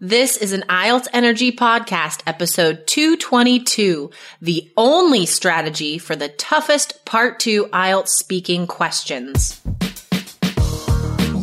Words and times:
This 0.00 0.36
is 0.36 0.52
an 0.52 0.62
IELTS 0.68 1.08
Energy 1.12 1.50
Podcast, 1.50 2.22
episode 2.24 2.86
222, 2.86 4.12
the 4.40 4.70
only 4.76 5.26
strategy 5.26 5.98
for 5.98 6.14
the 6.14 6.28
toughest 6.28 7.04
part 7.04 7.40
two 7.40 7.64
IELTS 7.72 8.10
speaking 8.10 8.68
questions. 8.68 9.60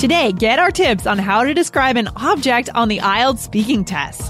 Today, 0.00 0.32
get 0.32 0.58
our 0.58 0.70
tips 0.70 1.06
on 1.06 1.18
how 1.18 1.44
to 1.44 1.52
describe 1.52 1.98
an 1.98 2.08
object 2.16 2.70
on 2.74 2.88
the 2.88 3.00
IELTS 3.00 3.40
speaking 3.40 3.84
test. 3.84 4.29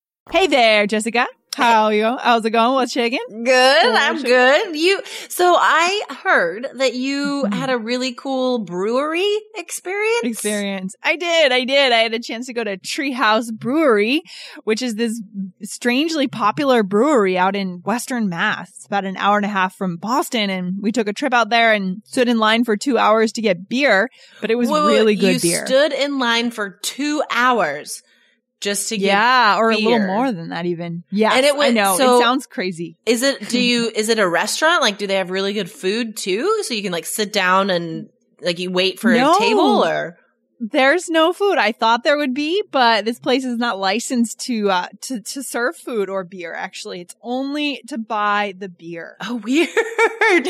Hey 0.29 0.47
there, 0.47 0.85
Jessica. 0.85 1.27
How 1.55 1.85
are 1.85 1.93
you? 1.93 2.17
How's 2.21 2.45
it 2.45 2.51
going? 2.51 2.75
What's 2.75 2.93
shaking? 2.93 3.19
Good, 3.43 3.85
I'm 3.85 4.21
good. 4.21 4.75
You, 4.77 5.01
so 5.27 5.57
I 5.59 6.03
heard 6.23 6.67
that 6.75 6.93
you 6.93 7.43
mm-hmm. 7.43 7.53
had 7.53 7.69
a 7.69 7.77
really 7.77 8.13
cool 8.13 8.59
brewery 8.59 9.27
experience. 9.55 10.23
Experience. 10.23 10.95
I 11.03 11.17
did. 11.17 11.51
I 11.51 11.65
did. 11.65 11.91
I 11.91 11.97
had 11.97 12.13
a 12.13 12.19
chance 12.19 12.45
to 12.45 12.53
go 12.53 12.63
to 12.63 12.77
Treehouse 12.77 13.51
Brewery, 13.51 14.21
which 14.63 14.81
is 14.81 14.95
this 14.95 15.21
strangely 15.63 16.27
popular 16.27 16.83
brewery 16.83 17.37
out 17.37 17.55
in 17.55 17.81
Western 17.83 18.29
Mass. 18.29 18.69
It's 18.69 18.85
about 18.85 19.03
an 19.03 19.17
hour 19.17 19.35
and 19.35 19.45
a 19.45 19.49
half 19.49 19.75
from 19.75 19.97
Boston. 19.97 20.49
And 20.49 20.81
we 20.81 20.93
took 20.93 21.09
a 21.09 21.13
trip 21.13 21.33
out 21.33 21.49
there 21.49 21.73
and 21.73 22.01
stood 22.05 22.29
in 22.29 22.37
line 22.37 22.63
for 22.63 22.77
two 22.77 22.97
hours 22.97 23.33
to 23.33 23.41
get 23.41 23.67
beer, 23.67 24.07
but 24.39 24.51
it 24.51 24.55
was 24.55 24.69
Wait, 24.69 24.85
wait, 24.85 24.93
really 24.93 25.15
you 25.15 25.33
good 25.33 25.41
beer. 25.41 25.65
stood 25.65 25.91
in 25.91 26.19
line 26.19 26.51
for 26.51 26.69
two 26.69 27.21
hours 27.29 28.03
just 28.61 28.89
to 28.89 28.97
get 28.97 29.07
yeah, 29.07 29.57
or 29.57 29.71
a 29.71 29.75
little 29.77 30.05
more 30.07 30.31
than 30.31 30.49
that 30.49 30.65
even. 30.65 31.03
Yeah. 31.11 31.33
And 31.33 31.45
it 31.45 31.55
I 31.55 31.57
went- 31.57 31.75
know. 31.75 31.97
so- 31.97 32.17
it 32.17 32.21
sounds 32.21 32.45
crazy. 32.47 32.97
Is 33.05 33.23
it, 33.23 33.49
do 33.49 33.59
you, 33.59 33.91
is 33.93 34.07
it 34.09 34.19
a 34.19 34.27
restaurant? 34.27 34.81
Like, 34.81 34.97
do 34.97 35.07
they 35.07 35.15
have 35.15 35.29
really 35.31 35.53
good 35.53 35.69
food 35.69 36.15
too? 36.15 36.63
So 36.63 36.73
you 36.73 36.81
can 36.83 36.91
like 36.91 37.05
sit 37.05 37.33
down 37.33 37.69
and 37.69 38.09
like 38.39 38.59
you 38.59 38.71
wait 38.71 38.99
for 38.99 39.13
No. 39.13 39.35
a 39.35 39.39
table 39.39 39.83
or? 39.83 40.17
There's 40.63 41.09
no 41.09 41.33
food. 41.33 41.57
I 41.57 41.71
thought 41.71 42.03
there 42.03 42.17
would 42.19 42.35
be, 42.35 42.61
but 42.71 43.03
this 43.03 43.17
place 43.19 43.43
is 43.43 43.57
not 43.57 43.79
licensed 43.79 44.41
to 44.41 44.69
uh 44.69 44.87
to 45.01 45.19
to 45.19 45.41
serve 45.41 45.75
food 45.75 46.07
or 46.07 46.23
beer. 46.23 46.53
Actually, 46.53 47.01
it's 47.01 47.15
only 47.23 47.81
to 47.87 47.97
buy 47.97 48.53
the 48.55 48.69
beer. 48.69 49.17
Oh, 49.21 49.37
weird. 49.37 49.69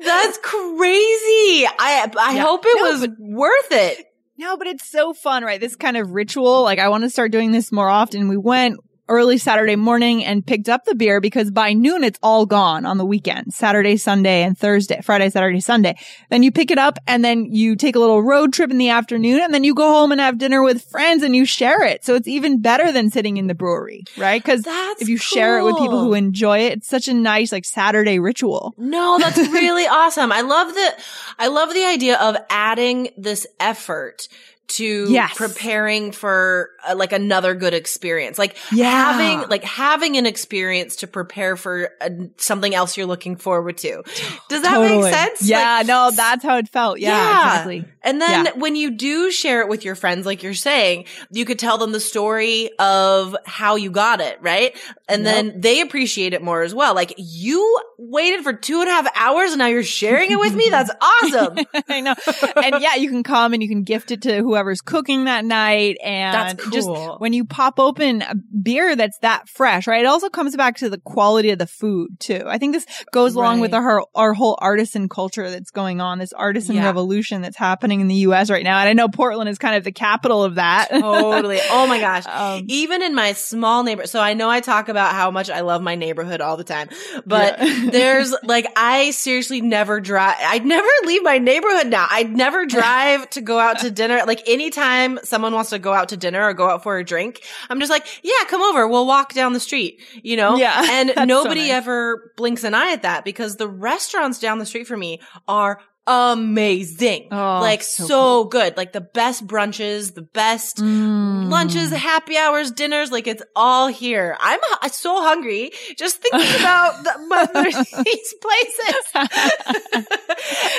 That's 0.00 0.38
crazy. 0.38 1.66
I, 1.66 2.10
I 2.18 2.34
Yeah. 2.34 2.42
hope 2.44 2.62
it 2.64 2.76
No, 2.80 2.90
was 2.90 3.08
worth 3.18 3.72
it. 3.72 4.06
No, 4.36 4.56
but 4.56 4.66
it's 4.66 4.88
so 4.88 5.12
fun, 5.12 5.44
right? 5.44 5.60
This 5.60 5.76
kind 5.76 5.96
of 5.96 6.10
ritual. 6.10 6.62
Like 6.62 6.78
I 6.78 6.88
want 6.88 7.04
to 7.04 7.10
start 7.10 7.32
doing 7.32 7.52
this 7.52 7.70
more 7.70 7.88
often. 7.88 8.28
We 8.28 8.36
went 8.36 8.78
early 9.08 9.36
Saturday 9.36 9.76
morning 9.76 10.24
and 10.24 10.46
picked 10.46 10.68
up 10.68 10.84
the 10.84 10.94
beer 10.94 11.20
because 11.20 11.50
by 11.50 11.72
noon 11.72 12.04
it's 12.04 12.18
all 12.22 12.46
gone 12.46 12.86
on 12.86 12.98
the 12.98 13.04
weekend. 13.04 13.52
Saturday, 13.52 13.96
Sunday, 13.96 14.42
and 14.42 14.56
Thursday, 14.56 15.00
Friday, 15.02 15.28
Saturday, 15.28 15.60
Sunday. 15.60 15.96
Then 16.30 16.42
you 16.42 16.52
pick 16.52 16.70
it 16.70 16.78
up 16.78 16.98
and 17.06 17.24
then 17.24 17.46
you 17.46 17.76
take 17.76 17.96
a 17.96 17.98
little 17.98 18.22
road 18.22 18.52
trip 18.52 18.70
in 18.70 18.78
the 18.78 18.90
afternoon 18.90 19.40
and 19.40 19.52
then 19.52 19.64
you 19.64 19.74
go 19.74 19.88
home 19.88 20.12
and 20.12 20.20
have 20.20 20.38
dinner 20.38 20.62
with 20.62 20.82
friends 20.82 21.22
and 21.22 21.34
you 21.34 21.44
share 21.44 21.82
it. 21.82 22.04
So 22.04 22.14
it's 22.14 22.28
even 22.28 22.60
better 22.60 22.92
than 22.92 23.10
sitting 23.10 23.36
in 23.36 23.48
the 23.48 23.54
brewery, 23.54 24.04
right? 24.16 24.42
Because 24.42 24.62
That's 24.62 25.02
if 25.02 25.08
you 25.08 25.16
share 25.16 25.58
it 25.58 25.64
with 25.64 25.76
people 25.76 26.00
who 26.00 26.14
enjoy 26.14 26.60
it, 26.60 26.78
it's 26.78 26.88
such 26.88 27.08
a 27.08 27.14
nice 27.14 27.52
like 27.52 27.64
Saturday 27.64 28.18
ritual. 28.18 28.74
No, 28.78 29.18
that's 29.18 29.38
really 29.52 29.86
awesome. 29.86 30.32
I 30.32 30.42
love 30.42 30.74
the, 30.74 30.94
I 31.38 31.48
love 31.48 31.74
the 31.74 31.84
idea 31.84 32.18
of 32.18 32.36
adding 32.50 33.10
this 33.16 33.46
effort 33.58 34.28
to 34.68 35.06
Yes. 35.10 35.34
preparing 35.36 36.12
for 36.12 36.70
uh, 36.88 36.94
like 36.96 37.12
another 37.12 37.54
good 37.54 37.74
experience. 37.74 38.38
Like 38.38 38.56
Yeah. 38.72 38.90
having, 39.12 39.48
like 39.50 39.64
having 39.64 40.16
an 40.16 40.24
experience 40.26 40.96
to 40.96 41.06
prepare 41.06 41.56
for 41.56 41.90
uh, 42.00 42.08
something 42.38 42.74
else 42.74 42.96
you're 42.96 43.06
looking 43.06 43.36
forward 43.36 43.76
to. 43.78 44.02
Does 44.48 44.62
that 44.62 44.74
Totally. 44.74 45.02
make 45.02 45.14
sense? 45.14 45.42
Yeah, 45.42 45.78
Like, 45.78 45.86
no, 45.86 46.10
that's 46.14 46.42
how 46.44 46.56
it 46.56 46.68
felt. 46.68 46.98
Yeah, 47.00 47.10
Yeah. 47.10 47.46
exactly. 47.50 47.84
And 48.02 48.20
then 48.20 48.46
Yeah. 48.46 48.52
when 48.56 48.74
you 48.74 48.92
do 48.92 49.30
share 49.30 49.60
it 49.60 49.68
with 49.68 49.84
your 49.84 49.94
friends, 49.94 50.24
like 50.26 50.42
you're 50.42 50.54
saying, 50.54 51.04
you 51.30 51.44
could 51.44 51.58
tell 51.58 51.76
them 51.78 51.92
the 51.92 52.00
story 52.00 52.70
of 52.78 53.36
how 53.44 53.76
you 53.76 53.90
got 53.90 54.20
it, 54.20 54.38
right? 54.40 54.74
And 55.08 55.24
Yep. 55.24 55.34
then 55.34 55.60
they 55.60 55.80
appreciate 55.80 56.32
it 56.34 56.42
more 56.42 56.62
as 56.62 56.74
well. 56.74 56.94
Like 56.94 57.14
you 57.18 57.78
waited 57.98 58.42
for 58.42 58.52
two 58.52 58.80
and 58.80 58.88
a 58.88 58.92
half 58.92 59.06
hours 59.16 59.50
and 59.52 59.58
now 59.58 59.66
you're 59.66 59.82
sharing 59.82 60.30
it 60.30 60.38
with 60.38 60.54
me. 60.54 60.68
That's 60.70 60.90
awesome. 61.00 61.58
I 61.88 62.00
know. 62.00 62.14
And 62.56 62.80
yeah, 62.82 62.94
you 62.96 63.08
can 63.10 63.22
come 63.22 63.52
and 63.52 63.62
you 63.62 63.68
can 63.68 63.82
gift 63.84 64.10
it 64.10 64.22
to 64.22 64.42
whoever's 64.52 64.82
cooking 64.82 65.24
that 65.24 65.44
night. 65.46 65.96
And 66.04 66.34
That's 66.34 66.68
just 66.70 66.88
when 67.18 67.32
you 67.32 67.44
pop 67.46 67.80
open 67.80 68.20
a 68.22 68.34
beer 68.34 68.94
that's 68.94 69.18
that 69.20 69.48
fresh, 69.48 69.86
right? 69.86 70.02
It 70.02 70.06
also 70.06 70.28
comes 70.28 70.54
back 70.56 70.76
to 70.78 70.90
the 70.90 70.98
quality 70.98 71.50
of 71.50 71.58
the 71.58 71.66
food 71.66 72.20
too. 72.20 72.42
I 72.46 72.58
think 72.58 72.74
this 72.74 72.84
goes 73.12 73.34
along 73.34 73.60
with 73.60 73.72
our, 73.72 74.04
our 74.14 74.34
whole 74.34 74.58
artisan 74.60 75.08
culture 75.08 75.50
that's 75.50 75.70
going 75.70 76.00
on, 76.02 76.18
this 76.18 76.32
artisan 76.34 76.76
Yeah. 76.76 76.84
revolution 76.86 77.40
that's 77.40 77.56
happening 77.56 78.00
in 78.02 78.08
the 78.08 78.14
US 78.26 78.50
right 78.50 78.62
now. 78.64 78.78
And 78.78 78.88
I 78.88 78.92
know 78.92 79.08
Portland 79.08 79.48
is 79.48 79.56
kind 79.58 79.74
of 79.76 79.84
the 79.84 79.92
capital 79.92 80.44
of 80.44 80.56
that. 80.56 80.88
totally. 80.90 81.60
Oh 81.70 81.86
my 81.86 81.98
gosh. 82.00 82.26
Um, 82.26 82.64
Even 82.68 83.02
in 83.02 83.14
my 83.14 83.32
small 83.32 83.82
neighbor. 83.82 84.06
So 84.06 84.20
I 84.20 84.34
know 84.34 84.50
I 84.50 84.60
talk 84.60 84.88
about 84.90 85.14
how 85.14 85.30
much 85.30 85.48
I 85.48 85.60
love 85.60 85.80
my 85.80 85.94
neighborhood 85.94 86.40
all 86.42 86.56
the 86.58 86.64
time, 86.64 86.90
but 87.24 87.58
Yeah. 87.58 87.86
there's 87.90 88.34
like, 88.42 88.66
I 88.76 89.10
seriously 89.12 89.60
never 89.62 90.00
drive. 90.00 90.36
I'd 90.40 90.66
never 90.66 90.88
leave 91.06 91.22
my 91.22 91.38
neighborhood 91.38 91.86
now. 91.86 92.06
I'd 92.10 92.30
never 92.36 92.66
drive 92.66 93.28
to 93.30 93.40
go 93.40 93.58
out 93.58 93.78
to 93.80 93.90
dinner. 93.90 94.22
Like 94.26 94.41
anytime 94.46 95.18
someone 95.24 95.52
wants 95.54 95.70
to 95.70 95.78
go 95.78 95.92
out 95.92 96.08
to 96.10 96.16
dinner 96.16 96.42
or 96.42 96.52
go 96.54 96.68
out 96.68 96.82
for 96.82 96.98
a 96.98 97.04
drink, 97.04 97.42
I'm 97.70 97.78
just 97.80 97.90
like, 97.90 98.06
yeah, 98.22 98.32
come 98.48 98.62
over. 98.62 98.86
We'll 98.88 99.06
walk 99.06 99.32
down 99.34 99.52
the 99.52 99.60
street, 99.60 100.00
you 100.22 100.36
know? 100.36 100.56
Yeah, 100.56 100.86
And 100.90 101.08
that's 101.10 101.18
so 101.20 101.24
nobody 101.24 101.62
nice. 101.62 101.70
ever 101.72 102.32
blinks 102.36 102.64
an 102.64 102.74
eye 102.74 102.92
at 102.92 103.02
that 103.02 103.24
because 103.24 103.56
the 103.56 103.68
restaurants 103.68 104.38
down 104.38 104.58
the 104.58 104.66
street 104.66 104.86
from 104.86 105.00
me 105.00 105.20
are 105.48 105.80
amazing. 106.06 107.28
Oh, 107.30 107.60
like 107.60 107.82
so 107.82 108.04
so 108.06 108.44
good. 108.44 108.76
Like 108.76 108.92
the 108.92 109.00
best 109.00 109.46
brunches, 109.46 110.14
the 110.14 110.22
best 110.22 110.78
Mm. 110.78 111.31
Lunches, 111.52 111.90
happy 111.90 112.36
hours, 112.36 112.70
dinners, 112.72 113.12
like 113.12 113.26
it's 113.26 113.42
all 113.54 113.88
here. 113.88 114.36
I'm 114.40 114.58
hu- 114.62 114.88
so 114.88 115.22
hungry 115.22 115.70
just 115.96 116.18
thinking 116.22 116.40
about 116.60 117.04
the, 117.04 118.02
these 118.04 118.34
places. 118.40 119.04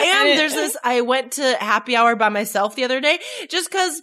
and 0.03 0.37
there's 0.39 0.53
this, 0.53 0.77
I 0.83 1.01
went 1.01 1.33
to 1.33 1.55
happy 1.59 1.95
hour 1.95 2.15
by 2.15 2.29
myself 2.29 2.75
the 2.75 2.83
other 2.83 2.99
day 3.01 3.19
just 3.49 3.71
cause 3.71 4.01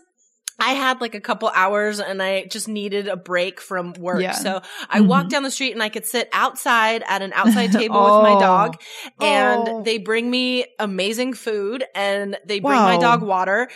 I 0.63 0.73
had 0.73 1.01
like 1.01 1.15
a 1.15 1.21
couple 1.23 1.49
hours 1.49 2.01
and 2.01 2.23
I 2.23 2.45
just 2.45 2.69
needed 2.69 3.09
a 3.09 3.17
break 3.17 3.63
from 3.63 3.95
work. 3.95 4.21
Yeah. 4.21 4.33
So 4.33 4.61
I 4.91 5.01
Mhm. 5.01 5.07
walked 5.07 5.31
down 5.31 5.43
the 5.43 5.51
street 5.51 5.73
and 5.73 5.83
I 5.83 5.89
could 5.89 6.05
sit 6.05 6.29
outside 6.35 7.03
at 7.09 7.23
an 7.23 7.33
outside 7.33 7.73
table 7.73 8.03
with 8.03 8.23
my 8.25 8.35
Oh. 8.35 8.41
dog 8.41 8.77
and 9.23 9.69
Oh. 9.69 9.83
they 9.83 9.97
bring 9.97 10.31
me 10.31 10.67
amazing 10.79 11.33
food 11.33 11.83
and 11.95 12.37
they 12.45 12.61
bring 12.61 12.77
my 12.79 12.99
dog 12.99 13.23
water 13.23 13.71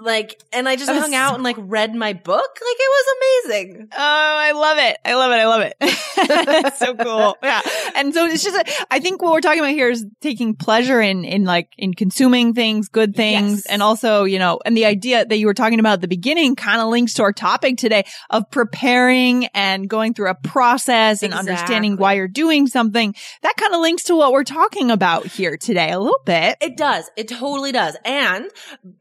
like, 0.00 0.42
and 0.52 0.68
I 0.68 0.76
just 0.76 0.90
hung 0.90 1.14
out 1.14 1.34
and 1.34 1.42
like 1.42 1.56
read 1.58 1.94
my 1.94 2.12
book. 2.12 2.26
Like 2.30 2.76
it 2.78 2.90
was 2.90 3.06
amazing. 3.16 3.88
Oh, 3.92 3.96
I 3.98 4.52
love 4.52 4.78
it. 4.78 4.98
I 5.04 5.14
love 5.14 5.32
it. 5.32 5.34
I 5.34 5.46
love 5.46 5.62
it. 5.62 5.76
it's 5.80 6.78
so 6.78 6.94
cool. 6.94 7.36
Yeah. 7.42 7.60
And 7.94 8.14
so 8.14 8.26
it's 8.26 8.42
just, 8.42 8.86
I 8.90 9.00
think 9.00 9.22
what 9.22 9.32
we're 9.32 9.40
talking 9.40 9.60
about 9.60 9.72
here 9.72 9.90
is 9.90 10.06
taking 10.20 10.54
pleasure 10.54 11.00
in, 11.00 11.24
in 11.24 11.44
like, 11.44 11.68
in 11.76 11.94
consuming 11.94 12.54
things, 12.54 12.88
good 12.88 13.14
things. 13.14 13.50
Yes. 13.50 13.66
And 13.66 13.82
also, 13.82 14.24
you 14.24 14.38
know, 14.38 14.60
and 14.64 14.76
the 14.76 14.86
idea 14.86 15.24
that 15.24 15.36
you 15.36 15.46
were 15.46 15.54
talking 15.54 15.80
about 15.80 15.94
at 15.94 16.00
the 16.00 16.08
beginning 16.08 16.56
kind 16.56 16.80
of 16.80 16.88
links 16.88 17.14
to 17.14 17.22
our 17.22 17.32
topic 17.32 17.76
today 17.76 18.04
of 18.30 18.50
preparing 18.50 19.46
and 19.46 19.88
going 19.88 20.14
through 20.14 20.30
a 20.30 20.34
process 20.34 21.22
and 21.22 21.34
understanding 21.34 21.96
why 21.96 22.14
you're 22.14 22.28
doing 22.28 22.66
something. 22.66 23.14
That 23.42 23.56
kind 23.56 23.74
of 23.74 23.80
links 23.80 24.04
to 24.04 24.16
what 24.16 24.32
we're 24.32 24.44
talking 24.44 24.90
about 24.90 25.26
here 25.26 25.56
today 25.56 25.90
a 25.90 25.98
little 25.98 26.22
bit. 26.24 26.56
It 26.60 26.76
does. 26.76 27.10
It 27.16 27.28
totally 27.28 27.72
does. 27.72 27.96
And 28.04 28.50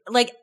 like 0.10 0.34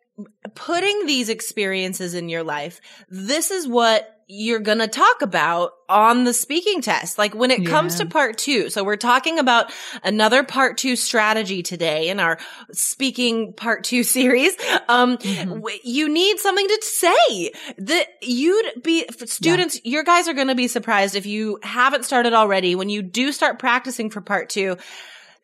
putting 0.55 1.07
these 1.07 1.29
experiences 1.29 2.15
in 2.15 2.29
your 2.29 2.43
life, 2.43 2.81
this 3.09 3.51
is 3.51 3.69
what 3.69 4.13
you're 4.29 4.59
going 4.59 4.79
to 4.79 4.89
talk 4.89 5.23
about 5.23 5.71
on 5.89 6.25
the 6.25 6.33
speaking 6.35 6.83
test. 6.83 7.17
Like 7.17 7.33
when 7.33 7.53
it 7.53 7.65
comes 7.65 7.95
to 7.97 8.07
part 8.07 8.37
two. 8.39 8.71
So 8.71 8.83
we're 8.83 8.97
talking 8.97 9.39
about 9.39 9.73
another 10.03 10.43
part 10.43 10.79
two 10.79 10.97
strategy 10.97 11.63
today 11.63 12.09
in 12.09 12.19
our 12.19 12.37
speaking 12.73 13.53
part 13.53 13.85
two 13.85 14.03
series. 14.17 14.53
Um, 14.89 15.17
Mm-hmm. 15.19 15.65
you 15.85 16.09
need 16.09 16.39
something 16.41 16.67
to 16.67 16.83
say 16.83 17.53
that 17.79 18.07
you'd 18.21 18.83
be 18.83 19.07
students. 19.27 19.81
Your 19.85 20.03
guys 20.03 20.27
are 20.27 20.35
going 20.35 20.49
to 20.49 20.55
be 20.57 20.67
surprised 20.67 21.15
if 21.15 21.27
you 21.27 21.61
haven't 21.63 22.05
started 22.05 22.33
already. 22.33 22.75
When 22.75 22.89
you 22.89 23.03
do 23.03 23.31
start 23.31 23.59
practicing 23.61 24.11
for 24.11 24.21
part 24.21 24.49
two, 24.49 24.77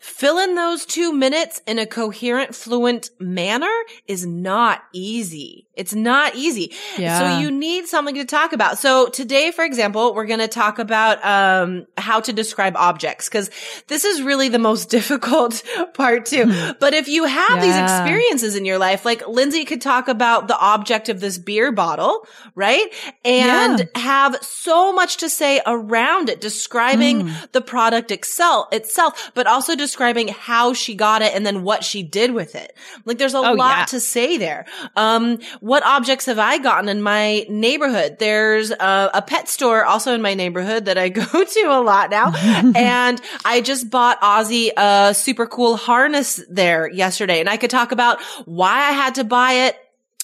Fill 0.03 0.39
in 0.39 0.57
those 0.57 0.85
two 0.85 1.13
minutes 1.13 1.63
in 1.65 1.79
a 1.79 1.87
coherent, 1.87 2.57
fluent 2.57 3.11
manner 3.21 3.71
is 4.09 4.27
not 4.27 4.83
easy. 4.93 5.69
It's 5.75 5.95
not 5.95 6.35
easy. 6.35 6.75
Yeah. 6.99 7.19
So 7.19 7.27
you 7.29 7.53
need 7.53 7.87
something 7.87 8.17
to 8.17 8.25
talk 8.25 8.53
about. 8.53 8.79
So 8.79 9.09
today, 9.09 9.53
for 9.53 9.65
example, 9.65 10.13
we're 10.13 10.27
going 10.27 10.41
to 10.41 10.49
talk 10.49 10.81
about, 10.81 11.25
um, 11.25 11.87
how 11.97 12.19
to 12.21 12.33
describe 12.33 12.77
objects 12.77 13.29
because 13.29 13.49
this 13.87 14.05
is 14.05 14.23
really 14.23 14.49
the 14.49 14.59
most 14.59 14.91
difficult 14.99 15.63
part 15.95 16.27
too. 16.27 16.47
But 16.81 16.95
if 16.95 17.07
you 17.07 17.25
have 17.25 17.61
these 17.61 17.77
Hmm. 17.77 17.83
Experiences 17.85 18.57
in 18.57 18.65
your 18.65 18.79
life, 18.79 19.05
like 19.05 19.27
Lindsay 19.29 19.65
could 19.65 19.81
talk 19.81 20.09
about 20.09 20.49
the 20.49 20.59
object 20.59 21.09
of 21.11 21.21
this 21.21 21.39
beer 21.39 21.71
bottle, 21.71 22.27
right? 22.57 22.93
And 23.25 23.79
Yeah. 23.79 23.85
have 23.95 24.37
so 24.43 24.93
much 24.93 25.19
to 25.19 25.31
say 25.31 25.61
around 25.65 26.29
it, 26.29 26.41
describing 26.41 27.21
Hmm. 27.29 27.33
the 27.53 27.61
product 27.61 28.11
excel 28.11 28.69
itself, 28.73 29.31
but 29.35 29.47
also 29.47 29.77
describing 29.77 29.92
how 30.29 30.73
she 30.73 30.95
got 30.95 31.23
it 31.23 31.35
and 31.35 31.45
then 31.45 31.63
what 31.63 31.85
she 31.85 32.03
did 32.03 32.33
with 32.33 32.55
it. 32.55 32.77
Like 33.05 33.19
there's 33.19 33.35
a 33.35 33.39
Oh, 33.39 33.53
lot 33.55 33.79
yeah. 33.79 33.85
to 33.87 34.01
say 34.01 34.37
there. 34.39 34.67
Um, 34.97 35.39
what 35.61 35.85
objects 35.85 36.27
have 36.27 36.39
I 36.39 36.59
gotten 36.59 36.89
in 36.89 37.03
my 37.03 37.45
neighborhood? 37.49 38.17
There's 38.19 38.71
a, 38.71 39.11
a 39.15 39.23
pet 39.23 39.49
store 39.49 39.85
also 39.85 40.15
in 40.15 40.23
my 40.23 40.35
neighborhood 40.35 40.85
that 40.87 40.99
I 40.99 41.09
go 41.11 41.25
to 41.25 41.61
a 41.69 41.81
lot 41.83 42.11
now. 42.11 42.33
and 42.77 43.21
I 43.45 43.61
just 43.61 43.91
bought 43.91 44.21
Ozzy 44.21 44.71
a 44.77 45.15
super 45.15 45.47
cool 45.47 45.77
harness 45.77 46.41
there 46.49 46.91
yesterday 46.91 47.41
and 47.41 47.49
I 47.49 47.57
could 47.57 47.71
talk 47.71 47.93
about 47.93 48.21
why 48.45 48.75
I 48.77 48.93
had 48.93 49.17
to 49.17 49.25
buy 49.25 49.53
it. 49.67 49.77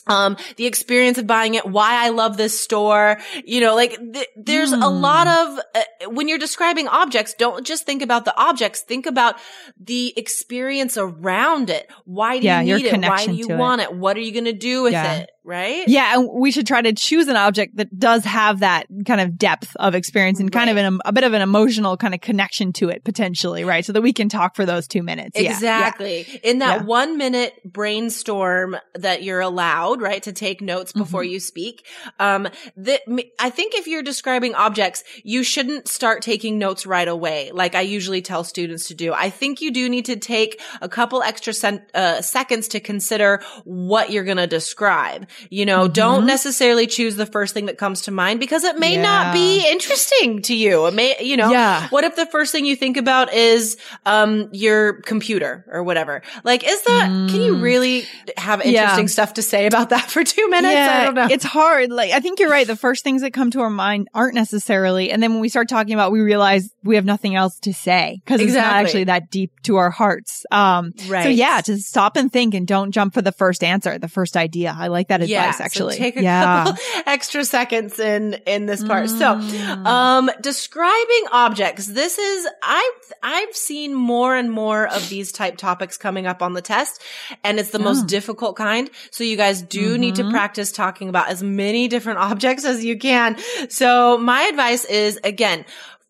Um, 0.08 0.36
the 0.56 0.66
experience 0.66 1.18
of 1.18 1.26
buying 1.26 1.54
it, 1.54 1.66
why 1.66 2.04
I 2.04 2.08
love 2.08 2.36
this 2.36 2.58
store, 2.58 3.18
you 3.44 3.60
know, 3.60 3.74
like 3.74 3.96
th- 4.12 4.28
there's 4.36 4.72
a 4.72 4.76
Hmm. 4.76 4.82
lot 4.82 5.26
of, 5.26 5.60
uh, 5.74 6.10
when 6.10 6.28
you're 6.28 6.38
describing 6.38 6.88
objects, 6.88 7.34
don't 7.34 7.66
just 7.66 7.84
think 7.84 8.02
about 8.02 8.24
the 8.24 8.34
objects, 8.40 8.80
think 8.80 9.06
about 9.06 9.36
the 9.78 10.12
experience 10.16 10.96
around 10.96 11.70
it. 11.70 11.90
Why 12.04 12.38
do 12.38 12.46
Yeah, 12.46 12.60
you 12.62 12.76
need 12.76 12.86
it? 12.86 13.00
Why 13.02 13.26
do 13.26 13.32
you 13.34 13.48
to 13.48 13.54
it. 13.54 13.56
want 13.58 13.80
it? 13.82 13.92
What 13.94 14.16
are 14.16 14.20
you 14.20 14.32
going 14.32 14.44
to 14.46 14.52
do 14.52 14.82
with 14.82 14.92
Yeah. 14.92 15.14
it? 15.18 15.30
Right? 15.48 15.88
Yeah, 15.88 16.18
and 16.18 16.28
we 16.30 16.50
should 16.50 16.66
try 16.66 16.82
to 16.82 16.92
choose 16.92 17.26
an 17.26 17.36
object 17.36 17.76
that 17.78 17.98
does 17.98 18.22
have 18.26 18.60
that 18.60 18.84
kind 19.06 19.18
of 19.22 19.38
depth 19.38 19.74
of 19.76 19.94
experience 19.94 20.40
and 20.40 20.52
kind 20.52 20.68
of 20.68 20.76
an, 20.76 20.98
a 21.06 21.12
bit 21.12 21.24
of 21.24 21.32
an 21.32 21.40
emotional 21.40 21.96
kind 21.96 22.12
of 22.12 22.20
connection 22.20 22.70
to 22.74 22.90
it 22.90 23.02
potentially, 23.02 23.64
right? 23.64 23.82
So 23.82 23.94
that 23.94 24.02
we 24.02 24.12
can 24.12 24.28
talk 24.28 24.54
for 24.54 24.66
those 24.66 24.86
two 24.86 25.02
minutes. 25.02 25.40
Yeah, 25.40 25.52
Exactly. 25.52 26.26
In 26.44 26.58
that 26.58 26.80
Yeah. 26.80 26.84
one 26.84 27.16
minute 27.16 27.54
brainstorm 27.64 28.76
that 28.94 29.22
you're 29.22 29.40
allowed, 29.40 30.02
right, 30.02 30.22
to 30.24 30.32
take 30.32 30.60
notes 30.60 30.92
before 30.92 31.22
Mm-hmm. 31.22 31.32
you 31.32 31.40
speak. 31.40 31.86
Um, 32.20 32.48
that 32.76 33.00
I 33.40 33.48
think 33.48 33.74
if 33.74 33.86
you're 33.86 34.02
describing 34.02 34.54
objects, 34.54 35.02
you 35.24 35.42
shouldn't 35.42 35.88
start 35.88 36.20
taking 36.20 36.58
notes 36.58 36.84
right 36.86 37.08
away, 37.08 37.50
like 37.54 37.74
I 37.74 37.80
usually 37.80 38.20
tell 38.20 38.44
students 38.44 38.88
to 38.88 38.94
do. 38.94 39.14
I 39.14 39.30
think 39.30 39.62
you 39.62 39.70
do 39.70 39.88
need 39.88 40.04
to 40.04 40.16
take 40.16 40.60
a 40.82 40.88
couple 40.90 41.22
extra 41.22 41.54
sen- 41.54 41.86
uh, 41.94 42.20
seconds 42.20 42.68
to 42.68 42.80
consider 42.80 43.40
what 43.64 44.10
you're 44.10 44.24
going 44.24 44.36
to 44.36 44.46
describe. 44.46 45.26
You 45.50 45.66
know, 45.66 45.88
don't 45.88 46.26
necessarily 46.26 46.86
choose 46.86 47.16
the 47.16 47.26
first 47.26 47.54
thing 47.54 47.66
that 47.66 47.78
comes 47.78 48.02
to 48.02 48.10
mind 48.10 48.40
because 48.40 48.64
it 48.64 48.78
may 48.78 48.96
not 48.96 49.32
be 49.32 49.66
interesting 49.70 50.42
to 50.42 50.54
you. 50.54 50.86
It 50.86 50.94
may, 50.94 51.16
you 51.20 51.36
know, 51.36 51.50
Yeah. 51.50 51.88
what 51.88 52.04
if 52.04 52.16
the 52.16 52.26
first 52.26 52.52
thing 52.52 52.64
you 52.64 52.76
think 52.76 52.96
about 52.96 53.32
is 53.32 53.76
um 54.06 54.48
your 54.52 54.94
computer 55.02 55.64
or 55.70 55.82
whatever? 55.82 56.22
Like, 56.44 56.64
is 56.66 56.82
that 56.84 57.06
can 57.30 57.42
you 57.42 57.56
really 57.56 58.04
have 58.36 58.60
Mm. 58.60 58.72
Yeah. 58.72 58.82
interesting 58.82 59.08
stuff 59.08 59.34
to 59.34 59.42
say 59.42 59.66
about 59.66 59.90
that 59.90 60.10
for 60.10 60.24
two 60.24 60.48
minutes? 60.48 60.74
I 60.76 61.04
don't 61.04 61.14
know. 61.14 61.28
It's 61.30 61.44
hard. 61.44 61.90
Like, 61.90 62.12
I 62.12 62.20
think 62.20 62.40
you're 62.40 62.50
right. 62.50 62.66
The 62.66 62.76
first 62.76 63.04
things 63.04 63.22
that 63.22 63.32
come 63.32 63.50
to 63.52 63.60
our 63.60 63.70
mind 63.70 64.08
aren't 64.14 64.34
necessarily. 64.34 65.10
And 65.10 65.22
then 65.22 65.32
when 65.32 65.40
we 65.40 65.48
start 65.48 65.68
talking 65.68 65.94
about, 65.94 66.12
we 66.12 66.20
realize 66.20 66.70
we 66.82 66.96
have 66.96 67.04
nothing 67.04 67.34
else 67.34 67.58
to 67.60 67.72
say 67.72 68.20
because 68.24 68.40
it's 68.40 68.54
not 68.54 68.64
actually 68.64 69.04
that 69.04 69.30
deep 69.30 69.52
to 69.64 69.76
our 69.76 69.90
hearts. 69.90 70.44
Um, 70.50 70.92
so 70.96 71.28
yeah, 71.28 71.60
just 71.60 71.86
stop 71.88 72.16
and 72.16 72.32
think 72.32 72.54
and 72.54 72.66
don't 72.66 72.90
jump 72.92 73.14
for 73.14 73.22
the 73.22 73.32
first 73.32 73.62
answer, 73.62 73.98
the 73.98 74.08
first 74.08 74.36
idea. 74.36 74.74
I 74.76 74.88
like 74.88 75.08
that 75.08 75.20
yeah, 75.28 75.42
advice 75.50 75.60
actually. 75.60 75.94
So 75.94 75.98
take 75.98 76.16
a 76.16 76.22
yeah. 76.22 76.64
couple 76.64 76.82
extra 77.06 77.44
seconds 77.44 77.98
in 77.98 78.34
in 78.46 78.66
this 78.66 78.82
part. 78.84 79.08
So, 79.10 79.36
Mm. 79.36 79.86
um 79.86 80.30
describing 80.40 81.24
objects. 81.32 81.86
This 81.86 82.18
is 82.18 82.48
I've 82.62 83.12
I've 83.22 83.54
seen 83.56 83.94
more 83.94 84.34
and 84.36 84.50
more 84.50 84.86
of 84.86 85.08
these 85.08 85.32
type 85.32 85.56
topics 85.56 85.96
coming 85.96 86.26
up 86.26 86.42
on 86.42 86.52
the 86.54 86.62
test 86.62 87.02
and 87.44 87.58
it's 87.58 87.70
the 87.70 87.78
most 87.78 88.06
difficult 88.06 88.56
kind. 88.56 88.90
So 89.10 89.24
you 89.24 89.36
guys 89.36 89.62
do 89.62 89.96
need 89.98 90.14
Mm-hmm. 90.14 90.28
to 90.28 90.30
practice 90.32 90.72
talking 90.72 91.08
about 91.08 91.28
as 91.28 91.42
many 91.42 91.86
different 91.88 92.18
objects 92.30 92.64
as 92.64 92.84
you 92.84 92.98
can. 92.98 93.36
So 93.68 94.16
my 94.18 94.42
advice 94.42 94.84
is 94.86 95.18
again, 95.24 95.64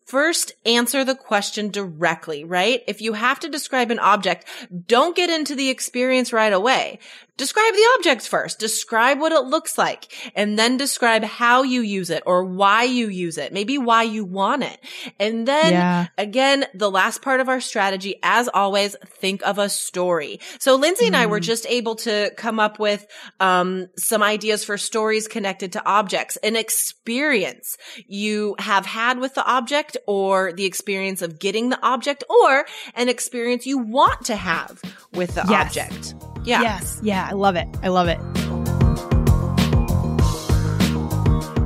First, 0.09 0.53
answer 0.65 1.05
the 1.05 1.13
question 1.13 1.69
directly, 1.69 2.43
right? 2.43 2.81
If 2.87 2.99
you 2.99 3.13
have 3.13 3.39
to 3.41 3.47
describe 3.47 3.91
an 3.91 3.99
object, 3.99 4.45
don't 4.87 5.15
get 5.15 5.29
into 5.29 5.53
the 5.53 5.69
experience 5.69 6.33
right 6.33 6.51
away. 6.51 6.97
Describe 7.37 7.73
the 7.73 7.87
object 7.97 8.27
first. 8.27 8.59
Describe 8.59 9.19
what 9.19 9.31
it 9.31 9.45
looks 9.45 9.77
like 9.77 10.11
and 10.35 10.59
then 10.59 10.75
describe 10.75 11.23
how 11.23 11.63
you 11.63 11.79
use 11.81 12.09
it 12.09 12.21
or 12.25 12.43
why 12.43 12.83
you 12.83 13.07
use 13.07 13.37
it. 13.37 13.53
Maybe 13.53 13.77
why 13.77 14.03
you 14.03 14.25
want 14.25 14.63
it. 14.63 14.77
And 15.19 15.47
then 15.47 15.71
Yeah. 15.71 16.07
again, 16.17 16.65
the 16.73 16.91
last 16.91 17.21
part 17.21 17.39
of 17.39 17.47
our 17.47 17.61
strategy, 17.61 18.19
as 18.23 18.49
always, 18.53 18.97
think 19.21 19.41
of 19.43 19.57
a 19.57 19.69
story. 19.69 20.41
So 20.59 20.75
Lindsay 20.75 21.07
and 21.07 21.15
I 21.15 21.27
Mm. 21.27 21.29
were 21.29 21.39
just 21.39 21.65
able 21.69 21.95
to 21.97 22.31
come 22.35 22.59
up 22.59 22.77
with, 22.77 23.07
um, 23.39 23.87
some 23.95 24.21
ideas 24.21 24.65
for 24.65 24.77
stories 24.77 25.29
connected 25.29 25.71
to 25.73 25.85
objects, 25.85 26.35
an 26.43 26.57
experience 26.57 27.77
you 28.05 28.55
have 28.59 28.85
had 28.85 29.17
with 29.17 29.35
the 29.35 29.45
object 29.45 29.95
or 30.07 30.51
the 30.53 30.65
experience 30.65 31.21
of 31.21 31.39
getting 31.39 31.69
the 31.69 31.79
object 31.85 32.23
or 32.29 32.65
an 32.95 33.09
experience 33.09 33.65
you 33.65 33.77
want 33.77 34.25
to 34.25 34.35
have 34.35 34.81
with 35.13 35.35
the 35.35 35.45
Yes. 35.49 35.67
object. 35.77 36.15
Yeah. 36.45 36.61
Yes. 36.61 36.99
Yeah. 37.03 37.27
I 37.29 37.33
love 37.33 37.55
it. 37.55 37.67
I 37.83 37.89
love 37.89 38.07
it. 38.07 38.19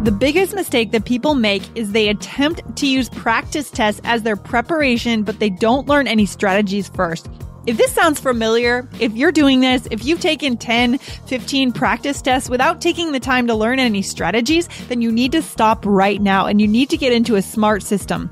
The 0.04 0.12
biggest 0.12 0.54
mistake 0.54 0.92
that 0.92 1.06
people 1.06 1.34
make 1.34 1.64
is 1.76 1.94
they 1.94 2.10
attempt 2.10 2.76
to 2.76 2.88
use 2.88 3.08
practice 3.08 3.72
tests 3.72 4.02
as 4.04 4.24
their 4.24 4.36
preparation, 4.36 5.24
but 5.24 5.40
they 5.40 5.50
don't 5.50 5.88
learn 5.88 6.08
any 6.08 6.26
strategies 6.26 6.90
first. 6.90 7.30
If 7.66 7.78
this 7.78 7.94
sounds 7.94 8.20
familiar, 8.20 8.88
if 9.00 9.14
you're 9.14 9.32
doing 9.32 9.62
this, 9.62 9.88
if 9.90 10.04
you've 10.04 10.20
taken 10.20 10.58
10, 10.58 10.98
15 10.98 11.72
practice 11.72 12.22
tests 12.22 12.50
without 12.50 12.82
taking 12.82 13.14
the 13.14 13.20
time 13.20 13.48
to 13.48 13.56
learn 13.56 13.80
any 13.80 14.02
strategies, 14.02 14.68
then 14.90 15.02
you 15.02 15.12
need 15.12 15.32
to 15.32 15.42
stop 15.42 15.86
right 15.86 16.22
now 16.22 16.46
and 16.46 16.60
you 16.60 16.68
need 16.68 16.90
to 16.90 16.98
get 16.98 17.14
into 17.14 17.36
a 17.36 17.42
smart 17.42 17.82
system. 17.82 18.30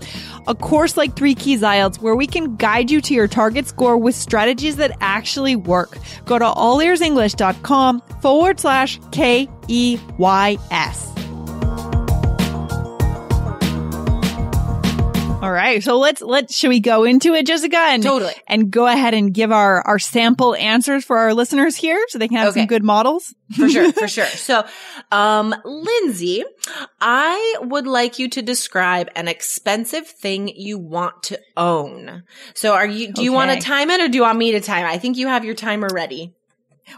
A 0.48 0.56
course 0.56 0.98
like 0.98 1.16
Three 1.16 1.36
Keys 1.36 1.62
IELTS 1.62 2.02
where 2.02 2.16
we 2.16 2.28
can 2.28 2.58
guide 2.58 2.92
you 2.92 3.00
to 3.02 3.14
your 3.14 3.28
target 3.28 3.68
score 3.68 3.98
with 3.98 4.16
strategies 4.16 4.76
that 4.78 4.98
actually 5.00 5.56
work. 5.56 5.98
Go 6.26 6.38
to 6.38 6.46
allearsenglish.com 6.46 8.02
forward 8.22 8.60
slash 8.60 9.00
K 9.12 9.48
E 9.68 9.98
Y 10.18 10.58
S. 10.72 11.11
All 15.42 15.52
right. 15.52 15.82
So 15.82 15.98
let's, 15.98 16.22
let's, 16.22 16.56
should 16.56 16.70
we 16.70 16.80
go 16.80 17.04
into 17.04 17.34
it, 17.34 17.48
Jessica? 17.48 17.78
And, 17.78 18.04
Totally. 18.04 18.34
And 18.48 18.70
go 18.70 18.86
ahead 18.86 19.16
and 19.16 19.34
give 19.34 19.52
our, 19.52 19.82
our 19.82 19.98
sample 19.98 20.56
answers 20.56 21.04
for 21.04 21.18
our 21.18 21.34
listeners 21.34 21.76
here 21.76 22.06
so 22.10 22.20
they 22.20 22.28
can 22.28 22.38
have 22.38 22.54
some 22.54 22.68
good 22.68 22.84
models. 22.84 23.34
for 23.56 23.68
sure, 23.68 23.92
for 23.92 24.08
sure. 24.08 24.26
So, 24.26 24.64
um, 25.12 25.56
Lindsay, 25.66 26.44
I 27.00 27.58
would 27.62 27.88
like 27.88 28.20
you 28.20 28.30
to 28.30 28.44
describe 28.44 29.10
an 29.16 29.28
expensive 29.28 30.06
thing 30.06 30.48
you 30.48 30.78
want 30.78 31.24
to 31.24 31.40
own. 31.58 32.22
So 32.54 32.76
are 32.76 32.86
you, 32.86 33.12
do 33.12 33.24
you 33.24 33.34
want 33.34 33.50
to 33.52 33.60
time 33.60 33.90
it 33.90 34.00
or 34.00 34.10
do 34.10 34.18
you 34.18 34.22
want 34.22 34.38
me 34.38 34.52
to 34.52 34.62
time 34.62 34.86
it? 34.86 34.90
I 34.90 35.00
think 35.00 35.18
you 35.18 35.28
have 35.28 35.44
your 35.44 35.56
timer 35.56 35.90
ready. 35.92 36.36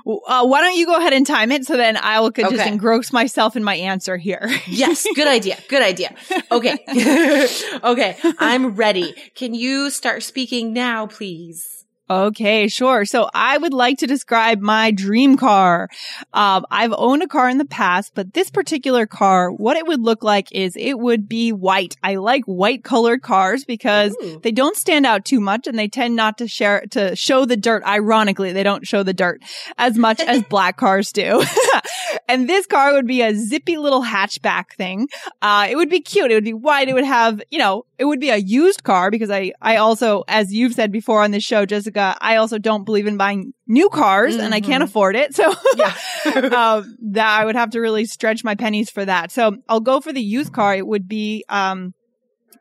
Uh, 0.06 0.46
why 0.46 0.62
don't 0.62 0.76
you 0.76 0.86
go 0.86 0.98
ahead 0.98 1.14
and 1.14 1.26
time 1.26 1.52
it 1.52 1.66
so 1.66 1.78
then 1.78 1.98
I 1.98 2.20
will 2.20 2.32
could 2.32 2.50
just 2.50 2.66
engross 2.68 3.12
myself 3.14 3.56
in 3.56 3.64
my 3.64 3.76
answer 3.76 4.18
here. 4.18 4.50
Yes, 4.68 5.06
good 5.16 5.28
idea. 5.28 5.58
Good 5.68 5.84
idea. 5.84 6.16
Okay. 6.52 6.78
okay, 7.84 8.18
I'm 8.40 8.76
ready. 8.76 9.14
Can 9.36 9.54
you 9.54 9.90
start 9.90 10.24
speaking 10.24 10.74
now, 10.74 11.06
please? 11.06 11.83
Okay, 12.10 12.68
sure. 12.68 13.06
So 13.06 13.30
I 13.34 13.58
would 13.58 13.74
like 13.74 14.00
to 14.00 14.08
describe 14.08 14.60
my 14.60 14.92
dream 14.92 15.38
car. 15.38 15.88
Um, 16.34 16.66
I've 16.70 16.94
owned 16.96 17.24
a 17.24 17.28
car 17.28 17.48
in 17.48 17.58
the 17.58 17.66
past, 17.66 18.12
but 18.14 18.34
this 18.34 18.50
particular 18.50 19.08
car, 19.08 19.52
what 19.52 19.78
it 19.78 19.88
would 19.88 20.02
look 20.02 20.22
like 20.22 20.52
is 20.52 20.76
it 20.76 21.00
would 21.00 21.30
be 21.30 21.54
white. 21.54 21.96
I 22.04 22.16
like 22.16 22.44
white 22.44 22.84
colored 22.84 23.22
cars 23.22 23.64
because 23.64 24.16
Ooh. 24.22 24.40
they 24.44 24.52
don't 24.52 24.76
stand 24.76 25.06
out 25.06 25.24
too 25.24 25.40
much 25.40 25.66
and 25.66 25.80
they 25.80 25.88
tend 25.88 26.18
not 26.18 26.40
to 26.40 26.48
share, 26.48 26.84
to 26.92 27.16
show 27.16 27.46
the 27.46 27.56
dirt. 27.56 27.84
Ironically, 27.86 28.52
they 28.52 28.64
don't 28.64 28.86
show 28.86 29.04
the 29.04 29.14
dirt 29.14 29.42
as 29.78 29.98
much 29.98 30.20
as 30.20 30.44
black 30.50 30.76
cars 30.76 31.14
do. 31.14 31.42
and 32.28 32.50
this 32.50 32.66
car 32.66 32.92
would 32.94 33.08
be 33.08 33.22
a 33.22 33.34
zippy 33.34 33.78
little 33.78 34.04
hatchback 34.04 34.74
thing. 34.74 35.08
Uh, 35.42 35.68
it 35.70 35.78
would 35.78 35.90
be 35.90 36.02
cute. 36.02 36.32
It 36.32 36.36
would 36.36 36.44
be 36.44 36.54
white. 36.54 36.90
It 36.90 36.94
would 36.94 37.06
have, 37.06 37.42
you 37.50 37.60
know, 37.60 37.86
it 38.04 38.06
would 38.06 38.20
be 38.20 38.32
a 38.32 38.36
used 38.36 38.84
car 38.84 39.10
because 39.10 39.32
I, 39.32 39.54
I 39.62 39.78
also, 39.78 40.26
as 40.28 40.54
you've 40.54 40.74
said 40.74 40.92
before 40.92 41.24
on 41.24 41.32
this 41.32 41.44
show, 41.44 41.66
Jessica, 41.66 42.18
I 42.20 42.36
also 42.36 42.58
don't 42.60 42.84
believe 42.84 43.08
in 43.08 43.16
buying 43.16 43.54
new 43.66 43.88
cars 43.88 44.36
and 44.36 44.54
I 44.54 44.60
can't 44.60 44.82
Mhm. 44.84 44.88
afford 44.88 45.16
it. 45.16 45.34
So 45.34 45.54
Yeah. 45.78 45.94
um, 46.36 46.98
that 47.14 47.30
I 47.40 47.46
would 47.46 47.56
have 47.56 47.70
to 47.70 47.80
really 47.80 48.04
stretch 48.04 48.44
my 48.44 48.56
pennies 48.56 48.90
for 48.90 49.06
that. 49.06 49.32
So 49.32 49.56
I'll 49.70 49.80
go 49.80 50.02
for 50.02 50.12
the 50.12 50.22
used 50.22 50.52
car. 50.52 50.76
It 50.76 50.86
would 50.86 51.08
be, 51.08 51.46
um, 51.48 51.94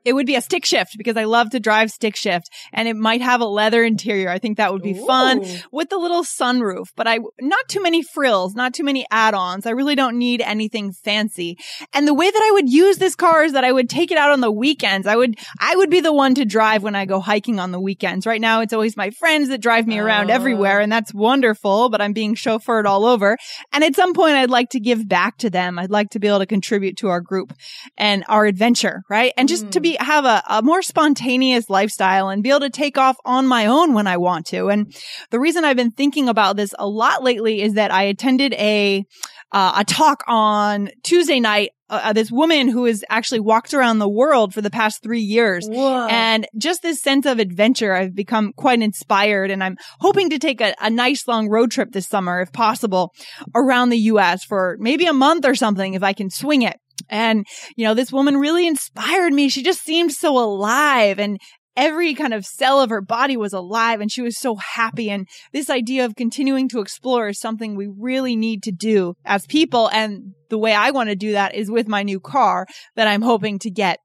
it 0.04 0.12
would 0.14 0.26
be 0.26 0.35
a 0.37 0.40
stick 0.40 0.64
shift 0.64 0.97
because 0.99 1.16
I 1.16 1.25
love 1.25 1.50
to 1.50 1.61
drive 1.61 1.90
stick 1.90 2.16
shift 2.16 2.49
and 2.73 2.88
it 2.88 2.97
might 2.97 3.21
have 3.21 3.40
a 3.40 3.44
leather 3.47 3.85
interior. 3.85 4.28
I 4.28 4.38
think 4.38 4.56
that 4.56 4.73
would 4.73 4.82
be 4.82 4.94
fun 4.94 5.44
with 5.71 5.90
the 5.90 5.99
little 5.99 6.23
sunroof, 6.25 6.87
but 6.97 7.06
I, 7.09 7.18
not 7.40 7.68
too 7.68 7.82
many 7.82 8.02
frills, 8.02 8.54
not 8.54 8.75
too 8.75 8.85
many 8.85 9.06
add-ons. 9.11 9.66
I 9.66 9.71
really 9.71 9.94
don't 9.94 10.18
need 10.18 10.40
anything 10.40 10.92
fancy. 10.92 11.56
And 11.92 12.06
the 12.09 12.14
way 12.14 12.30
that 12.30 12.42
I 12.42 12.50
would 12.52 12.68
use 12.71 12.99
this 12.99 13.14
car 13.14 13.44
is 13.44 13.52
that 13.52 13.64
I 13.64 13.73
would 13.73 13.88
take 13.88 14.11
it 14.11 14.18
out 14.18 14.30
on 14.30 14.40
the 14.40 14.50
weekends. 14.50 15.06
I 15.06 15.16
would, 15.16 15.38
I 15.61 15.76
would 15.76 15.90
be 15.90 16.00
the 16.00 16.12
one 16.12 16.35
to 16.37 16.44
drive 16.44 16.82
when 16.82 16.94
I 16.94 17.04
go 17.04 17.21
hiking 17.21 17.59
on 17.59 17.71
the 17.73 17.80
weekends. 17.80 18.26
Right 18.26 18.40
now, 18.40 18.61
it's 18.61 18.73
always 18.73 18.97
my 18.97 19.11
friends 19.11 19.49
that 19.49 19.61
drive 19.61 19.87
me 19.87 19.99
around 19.99 20.30
Oh. 20.30 20.35
everywhere 20.35 20.80
and 20.80 20.90
that's 20.92 21.12
wonderful, 21.14 21.88
but 21.88 22.00
I'm 22.00 22.12
being 22.12 22.35
chauffeured 22.35 22.85
all 22.85 23.04
over. 23.04 23.37
And 23.73 23.82
at 23.85 23.97
some 23.97 24.14
point, 24.14 24.35
I'd 24.35 24.50
like 24.50 24.71
to 24.71 24.80
give 24.80 25.09
back 25.09 25.38
to 25.38 25.50
them. 25.50 25.78
I'd 25.78 25.90
like 25.90 26.11
to 26.11 26.18
be 26.21 26.28
able 26.28 26.38
to 26.40 26.47
contribute 26.47 26.97
to 26.99 27.09
our 27.09 27.21
group 27.21 27.52
and 27.97 28.25
our 28.28 28.44
adventure, 28.47 29.02
right? 29.09 29.32
And 29.37 29.49
just 29.49 29.71
to 29.73 29.80
be, 29.80 29.91
have 30.00 30.25
a, 30.25 30.42
a 30.49 30.62
more 30.62 30.82
spontaneous 30.82 31.68
lifestyle 31.70 32.28
and 32.28 32.42
be 32.42 32.50
able 32.50 32.61
to 32.61 32.70
take 32.70 32.99
off 32.99 33.16
on 33.25 33.46
my 33.46 33.66
own 33.66 33.94
when 33.94 34.06
I 34.06 34.16
want 34.16 34.46
to. 34.46 34.68
And 34.68 34.94
the 35.30 35.40
reason 35.40 35.64
I've 35.64 35.76
been 35.76 35.90
thinking 35.90 36.28
about 36.28 36.56
this 36.56 36.75
a 36.78 36.87
lot 36.87 37.22
lately 37.22 37.62
is 37.62 37.75
that 37.75 37.92
I 37.92 38.04
attended 38.04 38.54
a, 38.54 39.04
uh, 39.52 39.72
a 39.76 39.84
talk 39.84 40.22
on 40.26 40.90
Tuesday 41.02 41.40
night. 41.40 41.70
Uh, 41.90 42.00
uh, 42.04 42.12
this 42.14 42.32
woman 42.32 42.68
who 42.68 42.87
has 42.87 43.04
actually 43.11 43.40
walked 43.40 43.75
around 43.75 43.99
the 43.99 44.08
world 44.08 44.54
for 44.54 44.62
the 44.62 44.70
past 44.70 45.02
three 45.02 45.20
years. 45.20 45.68
Whoa. 45.68 46.06
And 46.08 46.46
just 46.56 46.80
this 46.80 47.02
sense 47.02 47.26
of 47.26 47.38
adventure, 47.38 47.92
I've 47.92 48.14
become 48.14 48.54
quite 48.54 48.80
inspired 48.80 49.50
and 49.50 49.62
I'm 49.62 49.76
hoping 50.00 50.30
to 50.30 50.38
take 50.38 50.62
a, 50.62 50.75
a 50.80 50.88
nice 50.88 51.28
long 51.28 51.50
road 51.50 51.70
trip 51.70 51.92
this 51.92 52.08
summer, 52.08 52.40
if 52.40 52.50
possible, 52.50 53.12
around 53.54 53.90
the 53.90 53.99
US 53.99 54.42
for 54.42 54.78
maybe 54.80 55.04
a 55.04 55.12
month 55.12 55.44
or 55.44 55.54
something 55.54 55.92
if 55.92 56.02
I 56.02 56.14
can 56.14 56.30
swing 56.30 56.62
it. 56.62 56.78
And, 57.08 57.46
you 57.76 57.84
know, 57.84 57.94
this 57.94 58.12
woman 58.12 58.37
really 58.37 58.66
inspired 58.66 59.32
me. 59.32 59.49
She 59.49 59.62
just 59.62 59.82
seemed 59.82 60.12
so 60.12 60.38
alive 60.38 61.18
and 61.18 61.38
every 61.76 62.14
kind 62.14 62.34
of 62.34 62.44
cell 62.44 62.80
of 62.80 62.90
her 62.90 63.00
body 63.00 63.37
was 63.37 63.52
alive 63.52 64.00
and 64.00 64.11
she 64.11 64.22
was 64.22 64.38
so 64.38 64.56
happy. 64.56 65.11
And 65.11 65.26
this 65.52 65.70
idea 65.70 66.04
of 66.04 66.16
continuing 66.16 66.68
to 66.70 66.80
explore 66.80 67.28
is 67.28 67.40
something 67.40 67.75
we 67.75 67.88
really 67.99 68.37
need 68.37 68.62
to 68.64 68.72
do 68.72 69.14
as 69.25 69.46
people. 69.46 69.88
And 69.88 70.34
the 70.50 70.58
way 70.58 70.75
I 70.75 70.90
want 70.90 71.08
to 71.08 71.16
do 71.16 71.32
that 71.32 71.54
is 71.54 71.70
with 71.70 71.88
my 71.88 72.02
new 72.02 72.20
car 72.20 72.66
that 72.96 73.08
I'm 73.08 73.22
hoping 73.22 73.58
to 73.61 73.70
get 73.70 73.99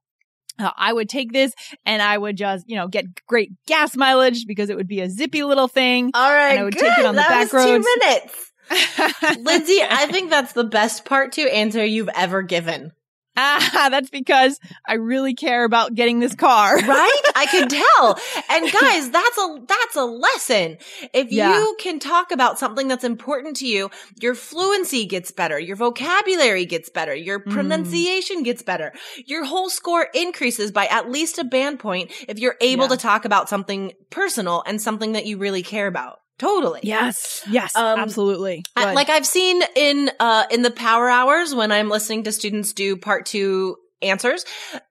uh, 0.58 0.72
I 0.76 0.92
would 0.92 1.08
take 1.08 1.32
this 1.32 1.52
and 1.86 2.02
I 2.02 2.18
would 2.18 2.36
just, 2.36 2.64
you 2.68 2.76
know, 2.76 2.88
get 2.88 3.04
great 3.28 3.50
gas 3.66 3.96
mileage 3.96 4.44
because 4.46 4.70
it 4.70 4.76
would 4.76 4.88
be 4.88 5.00
a 5.00 5.08
zippy 5.08 5.44
little 5.44 5.68
thing. 5.68 6.10
All 6.14 6.32
right, 6.32 6.50
and 6.50 6.60
I 6.60 6.64
would 6.64 6.74
good. 6.74 6.80
take 6.88 6.98
it 6.98 7.06
on 7.06 7.14
the 7.14 7.20
that 7.20 7.28
back 7.28 7.52
was 7.52 7.64
roads. 7.64 7.86
two 7.86 7.94
minutes. 8.00 8.52
Lindsay, 9.40 9.78
I 9.82 10.08
think 10.10 10.30
that's 10.30 10.52
the 10.52 10.64
best 10.64 11.04
part 11.04 11.32
to 11.32 11.42
answer 11.42 11.84
you've 11.84 12.10
ever 12.14 12.42
given. 12.42 12.92
ah, 13.40 13.86
that's 13.92 14.10
because 14.10 14.58
I 14.84 14.94
really 14.94 15.32
care 15.34 15.62
about 15.64 15.94
getting 15.94 16.18
this 16.18 16.34
car. 16.34 16.76
Right? 16.88 17.20
I 17.36 17.46
can 17.46 17.68
tell. 17.68 18.18
And 18.50 18.64
guys, 18.72 19.10
that's 19.10 19.38
a 19.38 19.58
that's 19.68 19.94
a 19.96 20.04
lesson. 20.04 20.78
If 21.14 21.30
Yeah. 21.30 21.56
you 21.56 21.76
can 21.78 22.00
talk 22.00 22.32
about 22.32 22.58
something 22.58 22.88
that's 22.88 23.04
important 23.04 23.56
to 23.58 23.66
you, 23.66 23.90
your 24.20 24.34
fluency 24.34 25.06
gets 25.06 25.30
better, 25.30 25.56
your 25.56 25.76
vocabulary 25.76 26.64
gets 26.66 26.90
better, 26.90 27.14
your 27.14 27.38
Mm. 27.38 27.52
pronunciation 27.52 28.42
gets 28.42 28.62
better. 28.64 28.92
Your 29.26 29.44
whole 29.44 29.70
score 29.70 30.08
increases 30.14 30.72
by 30.72 30.86
at 30.86 31.08
least 31.08 31.38
a 31.38 31.44
band 31.44 31.78
point 31.78 32.10
if 32.26 32.40
you're 32.40 32.56
able 32.60 32.84
Yeah. 32.86 32.96
to 32.96 32.96
talk 32.96 33.24
about 33.24 33.48
something 33.48 33.92
personal 34.10 34.64
and 34.66 34.82
something 34.82 35.12
that 35.12 35.26
you 35.26 35.38
really 35.38 35.62
care 35.62 35.86
about. 35.86 36.18
Totally. 36.38 36.80
Yes. 36.84 37.42
Yes. 37.50 37.74
Um, 37.76 37.98
absolutely. 37.98 38.64
I- 38.76 38.94
like 38.94 39.08
I've 39.10 39.26
seen 39.26 39.62
in 39.76 40.10
uh 40.20 40.44
in 40.50 40.62
the 40.62 40.70
power 40.70 41.08
hours 41.10 41.54
when 41.54 41.72
I'm 41.72 41.88
listening 41.88 42.24
to 42.24 42.32
students 42.32 42.72
do 42.72 42.96
part 42.96 43.26
2 43.26 43.76
answers 44.00 44.44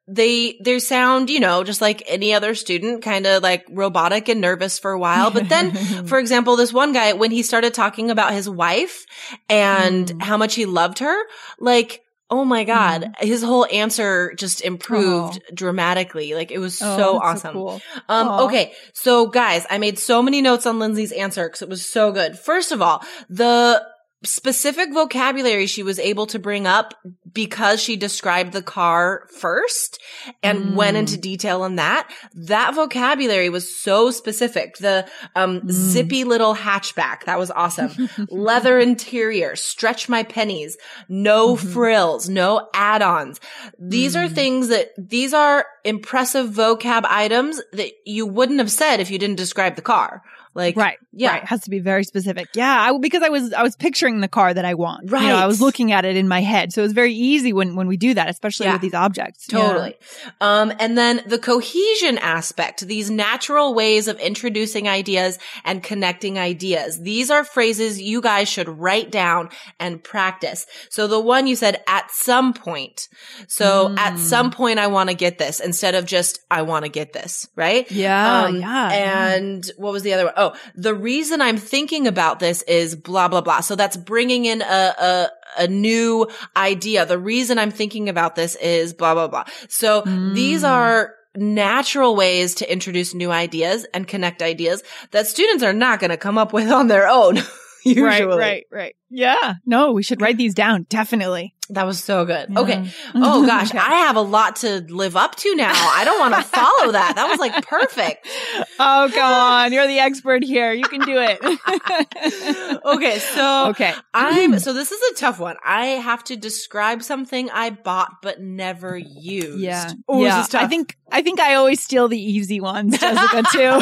they 0.06 0.60
they 0.62 0.80
sound 0.80 1.30
you 1.30 1.40
know 1.40 1.64
just 1.64 1.80
like 1.80 2.04
any 2.08 2.34
other 2.34 2.54
student 2.54 3.02
kind 3.02 3.26
of 3.26 3.42
like 3.42 3.66
robotic 3.70 4.28
and 4.28 4.42
nervous 4.42 4.78
for 4.80 4.92
a 4.92 5.00
while 5.00 5.32
but 5.32 5.48
then 5.48 5.72
for 6.08 6.20
example 6.20 6.58
this 6.58 6.74
one 6.74 6.92
guy 6.92 7.14
when 7.14 7.32
he 7.32 7.42
started 7.42 7.74
talking 7.74 8.12
about 8.12 8.34
his 8.34 8.50
wife 8.50 9.06
and 9.48 10.08
Mm. 10.08 10.22
how 10.22 10.36
much 10.36 10.56
he 10.56 10.66
loved 10.66 11.00
her 11.00 11.18
like 11.58 12.02
oh 12.30 12.44
my 12.44 12.64
god 12.64 13.14
his 13.20 13.42
whole 13.44 13.66
answer 13.72 14.34
just 14.36 14.62
improved 14.62 15.42
dramatically 15.54 16.34
like 16.34 16.52
it 16.52 16.60
was 16.60 16.82
Oh, 16.82 16.98
so 16.98 17.18
awesome 17.20 17.54
cool. 17.54 17.82
um, 18.10 18.28
Aw. 18.28 18.46
okay. 18.46 18.74
So 18.94 19.28
guys, 19.28 19.66
I 19.70 19.78
made 19.78 19.98
so 19.98 20.22
many 20.22 20.42
notes 20.42 20.66
on 20.66 20.80
Lindsay's 20.80 21.12
answer 21.12 21.48
because 21.48 21.62
it 21.62 21.70
was 21.70 21.88
so 21.88 22.12
good. 22.12 22.38
First 22.38 22.72
of 22.72 22.82
all, 22.82 23.04
the 23.30 23.82
specific 24.24 24.92
vocabulary 24.94 25.68
she 25.68 25.84
was 25.84 26.00
able 26.00 26.26
to 26.28 26.40
bring 26.40 26.66
up 26.66 26.94
because 27.34 27.82
she 27.82 27.96
described 27.96 28.52
the 28.52 28.64
car 28.64 29.28
first 29.40 30.00
and 30.42 30.76
went 30.76 30.96
Mm. 30.98 31.02
into 31.02 31.18
detail 31.18 31.62
on 31.62 31.76
that. 31.76 32.10
That 32.34 32.74
vocabulary 32.74 33.50
was 33.50 33.74
so 33.80 34.10
specific. 34.10 34.78
The, 34.78 35.08
um, 35.36 35.62
Mm. 35.62 35.72
zippy 35.72 36.24
little 36.24 36.56
hatchback. 36.56 37.26
That 37.26 37.38
was 37.38 37.52
awesome. 37.52 38.10
Leather 38.30 38.80
interior, 38.80 39.56
stretch 39.56 40.10
my 40.10 40.24
pennies, 40.24 40.78
no 41.08 41.56
Mm-hmm. 41.56 41.74
frills, 41.74 42.28
no 42.28 42.68
add-ons. 42.74 43.40
These 43.80 44.16
are 44.16 44.28
Mm. 44.28 44.34
things 44.36 44.68
that, 44.70 44.90
these 44.98 45.34
are 45.34 45.66
impressive 45.84 46.50
vocab 46.50 47.06
items 47.08 47.62
that 47.74 47.92
you 48.06 48.26
wouldn't 48.26 48.60
have 48.60 48.72
said 48.72 49.00
if 49.00 49.12
you 49.12 49.20
didn't 49.20 49.36
describe 49.38 49.76
the 49.76 49.82
car. 49.84 50.24
Like, 50.58 50.76
Right. 50.76 50.98
yeah. 51.14 51.34
Right. 51.34 51.44
Has 51.46 51.62
to 51.62 51.70
be 51.70 51.80
very 51.80 52.04
specific. 52.04 52.50
Yeah. 52.56 52.76
I, 52.92 52.98
because 52.98 53.22
I 53.24 53.30
was, 53.30 53.54
I 53.54 53.64
was 53.64 53.76
picturing 53.76 54.20
the 54.22 54.28
car 54.28 54.54
that 54.54 54.66
I 54.66 54.74
want. 54.74 55.06
You 55.06 55.12
know, 55.20 55.36
I 55.36 55.46
was 55.46 55.62
looking 55.62 55.92
at 55.94 56.04
it 56.04 56.18
in 56.18 56.28
my 56.28 56.42
head. 56.42 56.74
So 56.74 56.82
it 56.82 56.86
was 56.86 56.94
very 56.94 57.14
easy 57.14 57.54
when, 57.54 57.76
when 57.76 57.88
we 57.88 57.96
do 57.96 58.14
that, 58.16 58.28
especially 58.30 58.66
Yeah. 58.66 58.74
with 58.74 58.82
these 58.82 58.94
objects. 58.94 59.46
Totally. 59.48 59.96
Um, 60.42 60.74
and 60.80 60.98
then 60.98 61.22
the 61.28 61.38
cohesion 61.40 62.18
aspect, 62.18 62.88
these 62.88 63.10
natural 63.10 63.74
ways 63.74 64.08
of 64.08 64.20
introducing 64.20 64.88
ideas 64.90 65.38
and 65.64 65.84
connecting 65.84 66.40
ideas. 66.40 67.00
These 67.02 67.30
are 67.30 67.44
phrases 67.44 68.02
you 68.02 68.20
guys 68.20 68.50
should 68.50 68.68
write 68.68 69.12
down 69.12 69.50
and 69.80 70.04
practice. 70.04 70.66
So 70.90 71.06
the 71.08 71.20
one 71.20 71.46
you 71.48 71.56
said 71.56 71.84
at 71.88 72.10
some 72.12 72.54
point. 72.54 73.08
So 73.48 73.90
Mm. 73.90 73.98
at 74.00 74.18
some 74.20 74.50
point, 74.52 74.80
I 74.80 74.88
want 74.88 75.10
to 75.10 75.16
get 75.16 75.38
this 75.38 75.60
instead 75.60 75.94
of 75.94 76.06
just, 76.06 76.40
I 76.50 76.64
want 76.64 76.86
to 76.86 76.90
get 76.90 77.14
this, 77.14 77.48
right? 77.56 77.90
Yeah. 77.92 78.44
Um, 78.46 78.56
yeah. 78.60 78.90
yeah. 78.90 79.34
And 79.36 79.70
what 79.78 79.94
was 79.94 80.02
the 80.04 80.14
other 80.14 80.26
one? 80.26 80.34
Oh, 80.36 80.47
the 80.76 80.94
reason 80.94 81.42
I'm 81.42 81.58
thinking 81.58 82.08
about 82.08 82.40
this 82.40 82.62
is 82.64 82.96
blah, 82.96 83.28
blah, 83.28 83.42
blah. 83.42 83.62
So 83.62 83.76
that's 83.76 83.98
bringing 83.98 84.46
in 84.46 84.62
a, 84.62 84.66
a, 84.66 85.30
a 85.60 85.68
new 85.68 86.28
idea. 86.56 87.06
The 87.06 87.18
reason 87.20 87.58
I'm 87.60 87.72
thinking 87.72 88.10
about 88.10 88.36
this 88.36 88.56
is 88.56 88.94
blah, 88.94 89.14
blah, 89.14 89.28
blah. 89.28 89.46
So 89.70 90.02
these 90.34 90.64
Mm. 90.64 90.70
are 90.70 91.14
natural 91.36 92.16
ways 92.16 92.56
to 92.56 92.72
introduce 92.72 93.14
new 93.14 93.32
ideas 93.32 93.86
and 93.94 94.08
connect 94.08 94.42
ideas 94.42 94.84
that 95.12 95.28
students 95.28 95.64
are 95.64 95.74
not 95.74 96.00
going 96.00 96.10
to 96.10 96.18
come 96.18 96.38
up 96.38 96.52
with 96.54 96.72
on 96.72 96.88
their 96.88 97.08
own. 97.08 97.38
Usually. 97.84 98.04
Right, 98.04 98.28
right, 98.28 98.64
right. 98.72 98.96
Yeah. 99.10 99.56
No, 99.66 99.92
we 99.94 100.04
should 100.04 100.22
write 100.22 100.38
these 100.38 100.54
down. 100.54 100.86
Definitely. 100.90 101.54
That 101.70 101.86
was 101.86 102.02
so 102.02 102.24
good. 102.26 102.50
Yeah. 102.50 102.60
Okay. 102.60 102.92
Oh 103.16 103.46
gosh, 103.46 103.70
Okay. 103.72 103.78
I 103.80 104.06
have 104.06 104.16
a 104.16 104.22
lot 104.22 104.58
to 104.58 104.86
live 104.90 105.16
up 105.18 105.36
to 105.36 105.56
now. 105.56 105.72
I 105.74 106.04
don't 106.06 106.20
want 106.20 106.34
to 106.36 106.42
follow 106.42 106.92
that. 106.94 107.14
That 107.16 107.28
was 107.30 107.40
like 107.40 107.66
perfect. 107.66 108.28
Oh, 108.80 109.10
come 109.12 109.34
on. 109.34 109.74
You're 109.74 109.88
the 109.88 109.98
expert 109.98 110.44
here. 110.44 110.72
You 110.72 110.84
can 110.84 111.02
do 111.02 111.18
it. 111.18 111.40
Okay, 112.86 113.20
so 113.20 113.70
okay. 113.70 113.94
I'm 114.14 114.60
so 114.60 114.72
this 114.74 114.92
is 114.92 115.12
a 115.12 115.16
tough 115.16 115.40
one. 115.40 115.56
I 115.66 115.86
have 115.88 116.24
to 116.26 116.36
describe 116.38 117.02
something 117.04 117.50
I 117.50 117.72
bought 117.72 118.22
but 118.22 118.40
never 118.40 118.98
used. 118.98 119.60
Yeah. 119.60 119.92
Oh, 120.08 120.24
yeah. 120.24 120.38
this 120.38 120.46
is 120.46 120.52
tough. 120.52 120.64
I 120.64 120.68
think 120.68 120.96
I 121.12 121.22
think 121.22 121.40
I 121.40 121.56
always 121.56 121.82
steal 121.82 122.08
the 122.08 122.20
easy 122.20 122.60
ones, 122.62 122.98
Jessica, 123.00 123.44
too. 123.52 123.82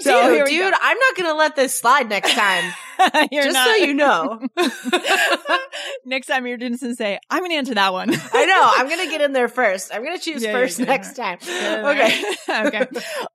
so 0.00 0.36
dude, 0.36 0.46
dude, 0.46 0.74
I'm 0.80 0.98
not 0.98 1.16
gonna 1.16 1.34
let 1.34 1.56
this 1.56 1.74
slide 1.74 2.08
next 2.08 2.32
time. 2.34 2.72
just 3.32 3.52
not- 3.52 3.66
so 3.66 3.74
you 3.84 3.94
know. 3.94 4.40
Next 6.04 6.26
time 6.26 6.46
you're 6.46 6.58
gonna 6.58 6.76
say, 6.76 7.18
I'm 7.30 7.42
gonna 7.42 7.54
answer 7.54 7.74
that 7.74 7.92
one. 7.92 8.10
I 8.32 8.46
know. 8.46 8.72
I'm 8.76 8.88
gonna 8.88 9.10
get 9.10 9.20
in 9.26 9.32
there 9.32 9.48
first. 9.48 9.94
I'm 9.94 10.04
gonna 10.04 10.18
choose 10.18 10.42
Yeah, 10.42 10.52
first 10.52 10.78
next 10.78 11.14
time. 11.14 11.38
Okay. 11.42 12.24
okay. 12.48 12.86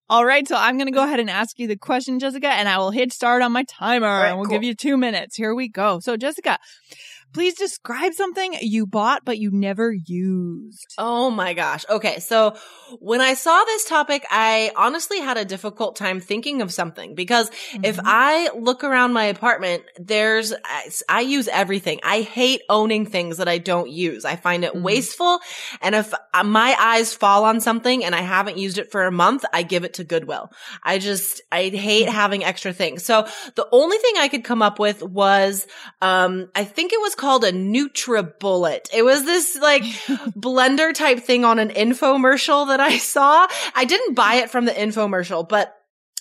All 0.09 0.25
right. 0.25 0.47
So 0.47 0.55
I'm 0.55 0.77
going 0.77 0.87
to 0.87 0.93
go 0.93 1.03
ahead 1.03 1.19
and 1.19 1.29
ask 1.29 1.59
you 1.59 1.67
the 1.67 1.77
question, 1.77 2.19
Jessica, 2.19 2.47
and 2.47 2.67
I 2.69 2.77
will 2.77 2.91
hit 2.91 3.11
start 3.11 3.41
on 3.41 3.51
my 3.51 3.63
timer 3.63 4.07
right, 4.07 4.29
and 4.29 4.37
we'll 4.37 4.45
cool. 4.47 4.55
give 4.55 4.63
you 4.63 4.73
two 4.73 4.97
minutes. 4.97 5.35
Here 5.35 5.53
we 5.53 5.67
go. 5.67 5.99
So, 5.99 6.15
Jessica, 6.17 6.57
please 7.33 7.53
describe 7.55 8.13
something 8.13 8.55
you 8.61 8.85
bought 8.87 9.23
but 9.25 9.37
you 9.37 9.51
never 9.51 9.91
used. 9.91 10.93
Oh 10.97 11.29
my 11.29 11.53
gosh. 11.53 11.85
Okay. 11.89 12.19
So 12.19 12.55
when 12.99 13.21
I 13.21 13.33
saw 13.33 13.63
this 13.65 13.85
topic, 13.85 14.25
I 14.29 14.71
honestly 14.75 15.19
had 15.19 15.37
a 15.37 15.45
difficult 15.45 15.95
time 15.95 16.19
thinking 16.19 16.61
of 16.61 16.73
something 16.73 17.15
because 17.15 17.51
if 17.83 17.97
Mhm. 17.97 18.03
I 18.05 18.49
look 18.55 18.83
around 18.83 19.13
my 19.13 19.25
apartment, 19.25 19.83
there's, 19.99 20.53
I, 20.53 20.89
I 21.09 21.21
use 21.21 21.47
everything. 21.47 21.99
I 22.03 22.21
hate 22.21 22.61
owning 22.69 23.05
things 23.05 23.37
that 23.37 23.47
I 23.47 23.57
don't 23.57 23.89
use. 23.89 24.25
I 24.25 24.35
find 24.35 24.63
it 24.63 24.73
Mhm. 24.73 24.81
wasteful. 24.81 25.39
And 25.81 25.95
if 25.95 26.13
uh, 26.33 26.43
my 26.43 26.75
eyes 26.79 27.13
fall 27.13 27.45
on 27.45 27.59
something 27.59 28.03
and 28.05 28.15
I 28.15 28.21
haven't 28.21 28.57
used 28.57 28.77
it 28.77 28.91
for 28.91 29.03
a 29.05 29.11
month, 29.11 29.43
I 29.53 29.63
give 29.63 29.83
it 29.83 29.95
to 29.95 30.03
Goodwill. 30.03 30.49
I 30.83 30.97
just, 30.97 31.41
I 31.51 31.63
hate 31.69 32.09
having 32.09 32.43
extra 32.43 32.73
things. 32.73 33.03
So 33.03 33.27
the 33.55 33.67
only 33.71 33.97
thing 33.97 34.13
I 34.17 34.27
could 34.27 34.43
come 34.43 34.61
up 34.61 34.79
with 34.79 35.03
was, 35.03 35.67
um, 36.01 36.49
I 36.55 36.63
think 36.63 36.93
it 36.93 37.01
was 37.01 37.15
called 37.17 37.43
a 37.43 37.51
NutriBullet. 37.51 38.87
It 38.93 39.03
was 39.03 39.25
this 39.25 39.57
like 39.57 39.83
blender 40.37 40.93
type 40.93 41.19
thing 41.19 41.43
on 41.45 41.59
an 41.59 41.69
infomercial 41.69 42.67
that 42.67 42.79
I 42.79 42.97
saw. 42.97 43.47
I 43.75 43.85
didn't 43.85 44.15
buy 44.15 44.35
it 44.35 44.49
from 44.49 44.65
the 44.65 44.71
infomercial, 44.71 45.47
but 45.47 45.73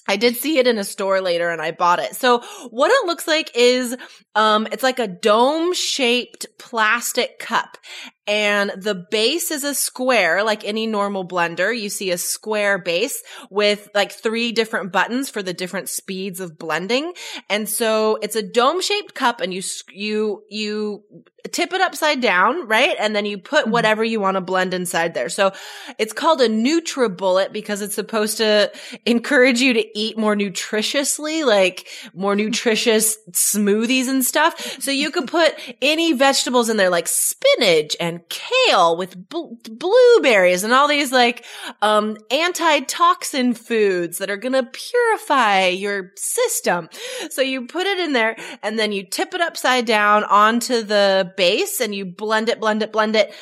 I 0.09 0.17
did 0.17 0.37
see 0.37 0.59
it 0.59 0.67
in 0.67 0.79
a 0.79 0.85
store 0.85 1.21
later 1.21 1.51
and 1.51 1.61
I 1.61 1.73
bought 1.73 1.99
it. 1.99 2.15
So 2.15 2.43
what 2.71 2.91
it 2.91 3.07
looks 3.07 3.27
like 3.27 3.51
is, 3.55 3.97
um, 4.35 4.69
it's 4.71 4.83
like 4.83 4.99
a 4.99 5.09
dome 5.09 5.75
shaped 5.75 6.47
plastic 6.59 7.39
cup 7.39 7.79
and 8.27 8.73
the 8.77 8.95
base 8.95 9.51
is 9.51 9.65
a 9.65 9.75
square 9.75 10.43
like 10.43 10.65
any 10.65 10.87
normal 10.87 11.27
blender. 11.27 11.79
You 11.79 11.89
see 11.89 12.11
a 12.11 12.19
square 12.19 12.79
base 12.79 13.23
with 13.51 13.89
like 13.95 14.13
three 14.13 14.53
different 14.53 14.93
buttons 14.93 15.31
for 15.31 15.43
the 15.43 15.55
different 15.55 15.89
speeds 15.89 16.41
of 16.41 16.59
blending. 16.59 17.13
And 17.49 17.69
so 17.69 18.19
it's 18.23 18.37
a 18.37 18.43
dome 18.43 18.81
shaped 18.81 19.15
cup 19.15 19.41
and 19.41 19.53
you, 19.55 19.63
you, 19.93 20.43
you 20.49 21.05
tip 21.53 21.73
it 21.73 21.81
upside 21.81 22.21
down, 22.21 22.67
right? 22.67 22.97
And 22.99 23.15
then 23.15 23.25
you 23.25 23.39
put 23.39 23.67
Mhm. 23.67 23.71
whatever 23.71 24.03
you 24.03 24.19
want 24.19 24.35
to 24.35 24.41
blend 24.41 24.75
inside 24.75 25.15
there. 25.15 25.29
So 25.29 25.53
it's 25.99 26.13
called 26.13 26.41
a 26.41 26.49
NutriBullet 26.49 27.53
because 27.53 27.83
it's 27.83 27.95
supposed 27.95 28.39
to 28.39 28.73
encourage 29.05 29.61
you 29.61 29.73
to 29.75 29.99
eat 29.99 30.19
more 30.19 30.35
nutritiously, 30.35 31.47
like 31.47 31.87
more 32.15 32.35
nutritious 32.35 33.17
smoothies 33.31 34.09
and 34.09 34.25
stuff. 34.25 34.79
So 34.81 34.91
you 34.91 35.11
could 35.11 35.29
put 35.29 35.55
any 35.81 36.13
vegetables 36.13 36.69
in 36.69 36.77
there, 36.77 36.91
like 36.91 37.07
spinach 37.07 37.97
and 38.01 38.16
kale 38.29 38.97
with 38.97 39.29
bl- 39.29 39.55
blueberries 39.71 40.65
and 40.65 40.73
all 40.73 40.89
these 40.89 41.13
like, 41.13 41.45
um, 41.83 42.17
antitoxin 42.31 43.55
foods 43.55 44.19
that 44.19 44.31
are 44.31 44.37
going 44.37 44.53
to 44.53 44.63
purify 44.63 45.67
your 45.67 46.13
system. 46.17 46.89
So 47.31 47.43
you 47.43 47.67
put 47.67 47.87
it 47.87 47.99
in 47.99 48.13
there 48.13 48.37
and 48.63 48.79
then 48.79 48.93
you 48.93 49.05
tip 49.05 49.35
it 49.35 49.41
upside 49.41 49.87
down 49.87 50.25
onto 50.25 50.83
the 50.83 51.33
base 51.37 51.81
and 51.81 51.95
you 51.95 52.05
blend 52.05 52.49
it, 52.49 52.61
blend 52.61 52.83
it, 52.83 52.93
blend 52.93 53.17
it. 53.17 53.33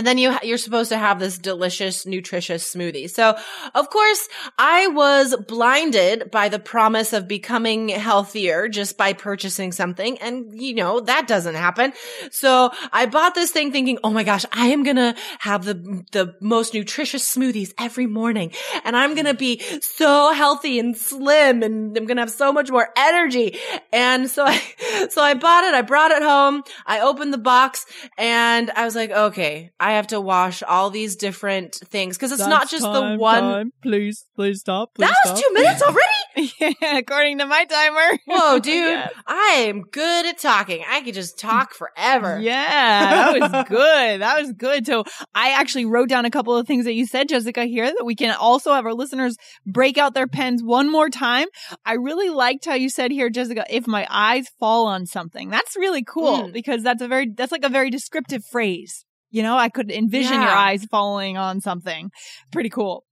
And 0.00 0.06
then 0.06 0.16
you, 0.16 0.34
you're 0.42 0.56
supposed 0.56 0.88
to 0.92 0.96
have 0.96 1.18
this 1.18 1.36
delicious, 1.36 2.06
nutritious 2.06 2.74
smoothie. 2.74 3.10
So, 3.10 3.36
of 3.74 3.90
course, 3.90 4.30
I 4.58 4.86
was 4.86 5.36
blinded 5.46 6.30
by 6.30 6.48
the 6.48 6.58
promise 6.58 7.12
of 7.12 7.28
becoming 7.28 7.90
healthier 7.90 8.66
just 8.68 8.96
by 8.96 9.12
purchasing 9.12 9.72
something. 9.72 10.16
And, 10.16 10.58
you 10.58 10.74
know, 10.74 11.00
that 11.00 11.28
doesn't 11.28 11.54
happen. 11.54 11.92
So 12.30 12.70
I 12.94 13.04
bought 13.04 13.34
this 13.34 13.50
thing 13.50 13.72
thinking, 13.72 13.98
oh 14.02 14.08
my 14.08 14.24
gosh, 14.24 14.46
I 14.52 14.68
am 14.68 14.84
going 14.84 14.96
to 14.96 15.14
have 15.40 15.66
the, 15.66 15.74
the 16.12 16.34
most 16.40 16.72
nutritious 16.72 17.36
smoothies 17.36 17.74
every 17.78 18.06
morning. 18.06 18.52
And 18.86 18.96
I'm 18.96 19.12
going 19.12 19.26
to 19.26 19.34
be 19.34 19.60
so 19.82 20.32
healthy 20.32 20.78
and 20.78 20.96
slim 20.96 21.62
and 21.62 21.94
I'm 21.94 22.06
going 22.06 22.16
to 22.16 22.22
have 22.22 22.30
so 22.30 22.54
much 22.54 22.70
more 22.70 22.88
energy. 22.96 23.58
And 23.92 24.30
so 24.30 24.46
I, 24.46 24.62
so 25.10 25.20
I 25.20 25.34
bought 25.34 25.64
it. 25.64 25.74
I 25.74 25.82
brought 25.82 26.10
it 26.10 26.22
home. 26.22 26.62
I 26.86 27.00
opened 27.00 27.34
the 27.34 27.38
box 27.38 27.84
and 28.16 28.70
I 28.70 28.86
was 28.86 28.96
like, 28.96 29.10
okay, 29.10 29.72
have 29.92 30.08
to 30.08 30.20
wash 30.20 30.62
all 30.62 30.90
these 30.90 31.16
different 31.16 31.74
things 31.74 32.16
because 32.16 32.32
it's 32.32 32.46
not 32.46 32.68
just 32.70 32.82
the 32.82 33.16
one. 33.16 33.72
Please, 33.82 34.24
please 34.36 34.60
stop. 34.60 34.90
That 34.98 35.14
was 35.24 35.40
two 35.40 35.52
minutes 35.54 35.82
already. 35.82 36.52
yeah, 36.80 36.98
according 36.98 37.38
to 37.38 37.46
my 37.46 37.64
timer. 37.64 38.18
Whoa, 38.26 38.58
dude. 38.60 38.72
Yes. 38.74 39.12
I 39.26 39.64
am 39.68 39.82
good 39.82 40.26
at 40.26 40.38
talking. 40.38 40.84
I 40.88 41.00
could 41.02 41.14
just 41.14 41.38
talk 41.38 41.74
forever. 41.74 42.38
Yeah, 42.50 43.32
that 43.32 43.40
was 43.52 43.68
good. 43.68 44.20
That 44.20 44.40
was 44.40 44.52
good. 44.52 44.86
So 44.86 45.04
I 45.34 45.50
actually 45.50 45.84
wrote 45.84 46.08
down 46.08 46.24
a 46.24 46.30
couple 46.30 46.56
of 46.56 46.66
things 46.66 46.84
that 46.84 46.94
you 46.94 47.06
said, 47.06 47.28
Jessica, 47.28 47.64
here 47.64 47.86
that 47.86 48.04
we 48.04 48.14
can 48.14 48.34
also 48.34 48.72
have 48.72 48.86
our 48.86 48.94
listeners 48.94 49.36
break 49.66 49.98
out 49.98 50.14
their 50.14 50.26
pens 50.26 50.62
one 50.62 50.90
more 50.90 51.08
time. 51.10 51.46
I 51.84 51.94
really 51.94 52.30
liked 52.30 52.64
how 52.64 52.74
you 52.74 52.88
said 52.88 53.10
here, 53.10 53.28
Jessica, 53.30 53.64
if 53.68 53.86
my 53.86 54.06
eyes 54.10 54.46
fall 54.58 54.86
on 54.86 55.06
something. 55.06 55.50
That's 55.50 55.76
really 55.76 56.04
cool 56.04 56.30
Mm. 56.44 56.52
because 56.52 56.82
that's 56.82 57.02
a 57.02 57.08
very, 57.08 57.28
that's 57.36 57.52
like 57.52 57.64
a 57.64 57.68
very 57.68 57.90
descriptive 57.90 58.44
phrase. 58.44 59.04
You 59.30 59.42
know, 59.42 59.56
I 59.56 59.68
could 59.68 59.90
envision 59.90 60.40
your 60.40 60.50
eyes 60.50 60.84
falling 60.86 61.36
on 61.36 61.60
something. 61.60 62.10
Pretty 62.50 62.70
cool. 62.70 63.04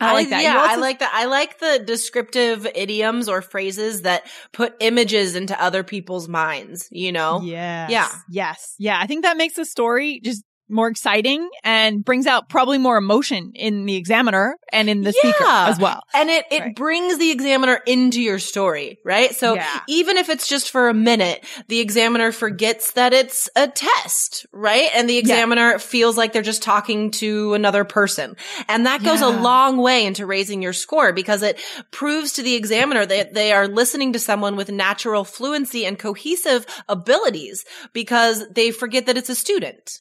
I 0.00 0.12
like 0.12 0.28
that. 0.28 0.42
Yeah, 0.42 0.56
I 0.56 0.76
like 0.76 1.00
that. 1.00 1.10
I 1.12 1.24
like 1.24 1.58
the 1.58 1.82
descriptive 1.84 2.66
idioms 2.72 3.28
or 3.28 3.42
phrases 3.42 4.02
that 4.02 4.30
put 4.52 4.74
images 4.78 5.34
into 5.34 5.60
other 5.60 5.82
people's 5.82 6.28
minds, 6.28 6.88
you 6.92 7.10
know? 7.10 7.40
Yes. 7.42 7.90
Yeah. 7.90 8.08
Yes. 8.30 8.74
Yeah. 8.78 8.98
I 9.00 9.08
think 9.08 9.24
that 9.24 9.36
makes 9.36 9.54
the 9.54 9.64
story 9.64 10.20
just 10.22 10.44
more 10.68 10.88
exciting 10.88 11.48
and 11.64 12.04
brings 12.04 12.26
out 12.26 12.48
probably 12.48 12.78
more 12.78 12.96
emotion 12.96 13.52
in 13.54 13.86
the 13.86 13.96
examiner 13.96 14.56
and 14.72 14.88
in 14.90 15.02
the 15.02 15.12
speaker 15.12 15.44
as 15.44 15.78
well. 15.78 16.02
And 16.14 16.28
it, 16.30 16.44
it 16.50 16.60
Right. 16.60 16.74
brings 16.76 17.18
the 17.18 17.30
examiner 17.30 17.80
into 17.86 18.20
your 18.20 18.38
story, 18.38 18.98
right? 19.04 19.34
So 19.34 19.54
Yeah. 19.54 19.80
even 19.88 20.16
if 20.16 20.28
it's 20.28 20.46
just 20.46 20.70
for 20.70 20.88
a 20.88 20.94
minute, 20.94 21.44
the 21.68 21.80
examiner 21.80 22.32
forgets 22.32 22.92
that 22.92 23.12
it's 23.12 23.48
a 23.56 23.68
test, 23.68 24.46
right? 24.52 24.90
And 24.94 25.08
the 25.08 25.18
examiner 25.18 25.78
feels 25.78 26.16
like 26.16 26.32
they're 26.32 26.42
just 26.42 26.62
talking 26.62 27.10
to 27.12 27.54
another 27.54 27.84
person. 27.84 28.36
And 28.68 28.86
that 28.86 29.02
goes 29.02 29.20
a 29.20 29.28
long 29.28 29.76
way 29.78 30.04
into 30.06 30.26
raising 30.26 30.62
your 30.62 30.72
score 30.72 31.12
because 31.12 31.42
it 31.42 31.60
proves 31.90 32.32
to 32.34 32.42
the 32.42 32.54
examiner 32.54 33.06
that 33.06 33.34
they 33.34 33.52
are 33.52 33.68
listening 33.68 34.12
to 34.12 34.18
someone 34.18 34.56
with 34.56 34.70
natural 34.70 35.24
fluency 35.24 35.86
and 35.86 35.98
cohesive 35.98 36.66
abilities 36.88 37.64
because 37.92 38.44
they 38.50 38.70
forget 38.70 39.06
that 39.06 39.16
it's 39.16 39.30
a 39.30 39.34
student. 39.34 40.00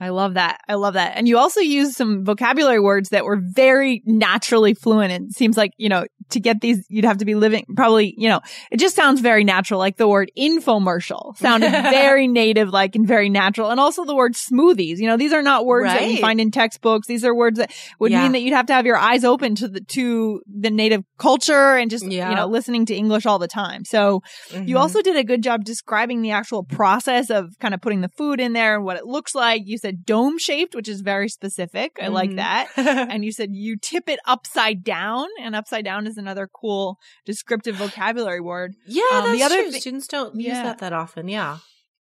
I 0.00 0.08
love 0.08 0.34
that. 0.34 0.60
I 0.68 0.74
love 0.74 0.94
that. 0.94 1.16
And 1.16 1.28
you 1.28 1.38
also 1.38 1.60
use 1.60 1.96
some 1.96 2.24
vocabulary 2.24 2.80
words 2.80 3.10
that 3.10 3.24
were 3.24 3.40
very 3.40 4.02
naturally 4.04 4.74
fluent. 4.74 5.12
And 5.12 5.30
it 5.30 5.34
seems 5.36 5.56
like, 5.56 5.72
you 5.76 5.88
know, 5.88 6.04
to 6.30 6.40
get 6.40 6.60
these, 6.60 6.84
you'd 6.88 7.04
have 7.04 7.18
to 7.18 7.24
be 7.24 7.34
living 7.34 7.64
probably, 7.76 8.14
you 8.18 8.28
know, 8.28 8.40
it 8.72 8.78
just 8.78 8.96
sounds 8.96 9.20
very 9.20 9.44
natural. 9.44 9.78
Like 9.78 9.96
the 9.96 10.08
word 10.08 10.30
infomercial 10.36 11.36
sounded 11.36 11.70
very 11.70 12.26
native, 12.26 12.70
like 12.70 12.96
and 12.96 13.06
very 13.06 13.28
natural. 13.28 13.70
And 13.70 13.78
also 13.78 14.04
the 14.04 14.14
word 14.14 14.32
smoothies. 14.34 14.98
You 14.98 15.06
know, 15.06 15.16
these 15.16 15.32
are 15.32 15.42
not 15.42 15.66
words 15.66 15.86
that 15.86 16.10
you 16.10 16.18
find 16.20 16.40
in 16.40 16.50
textbooks. 16.50 17.06
These 17.06 17.24
are 17.24 17.34
words 17.34 17.58
that 17.58 17.72
would 17.98 18.10
Yeah. 18.10 18.22
mean 18.22 18.32
that 18.32 18.40
you'd 18.42 18.54
have 18.54 18.66
to 18.66 18.72
have 18.72 18.86
your 18.86 18.96
eyes 18.96 19.24
open 19.24 19.54
to 19.56 19.68
the, 19.68 19.80
to 19.80 20.42
the 20.46 20.70
native 20.70 21.04
culture 21.18 21.76
and 21.76 21.90
just, 21.90 22.04
Yeah. 22.06 22.30
you 22.30 22.36
know, 22.36 22.46
listening 22.46 22.86
to 22.86 22.94
English 22.94 23.26
all 23.26 23.38
the 23.38 23.48
time. 23.48 23.84
So 23.84 24.22
you 24.52 24.76
Mhm. 24.76 24.80
also 24.80 25.02
did 25.02 25.16
a 25.16 25.24
good 25.24 25.42
job 25.42 25.64
describing 25.64 26.22
the 26.22 26.30
actual 26.32 26.64
process 26.64 27.30
of 27.30 27.50
kind 27.60 27.74
of 27.74 27.80
putting 27.80 28.00
the 28.00 28.08
food 28.08 28.40
in 28.40 28.52
there 28.54 28.74
and 28.76 28.84
what 28.84 28.96
it 28.96 29.04
looks 29.06 29.34
like. 29.34 29.62
You 29.64 29.78
said 29.84 30.04
dome 30.06 30.38
shaped, 30.38 30.74
which 30.74 30.88
is 30.88 31.00
very 31.02 31.28
specific. 31.28 31.90
I 32.00 32.08
like 32.08 32.30
Mhm. 32.30 32.36
that. 32.36 32.68
And 33.12 33.24
you 33.24 33.32
said 33.32 33.50
you 33.52 33.76
tip 33.76 34.08
it 34.08 34.18
upside 34.26 34.82
down, 34.82 35.26
and 35.40 35.54
upside 35.54 35.84
down 35.84 36.06
is 36.06 36.16
another 36.16 36.48
cool 36.60 36.98
descriptive 37.26 37.76
vocabulary 37.76 38.40
word. 38.40 38.74
yeah, 38.86 39.02
Um, 39.12 39.32
the 39.36 39.42
other 39.42 39.70
thi- 39.70 39.80
Students 39.80 40.06
don't 40.08 40.34
use 40.40 40.58
that 40.66 40.78
that 40.78 40.92
often. 40.92 41.28
Yeah. 41.28 41.58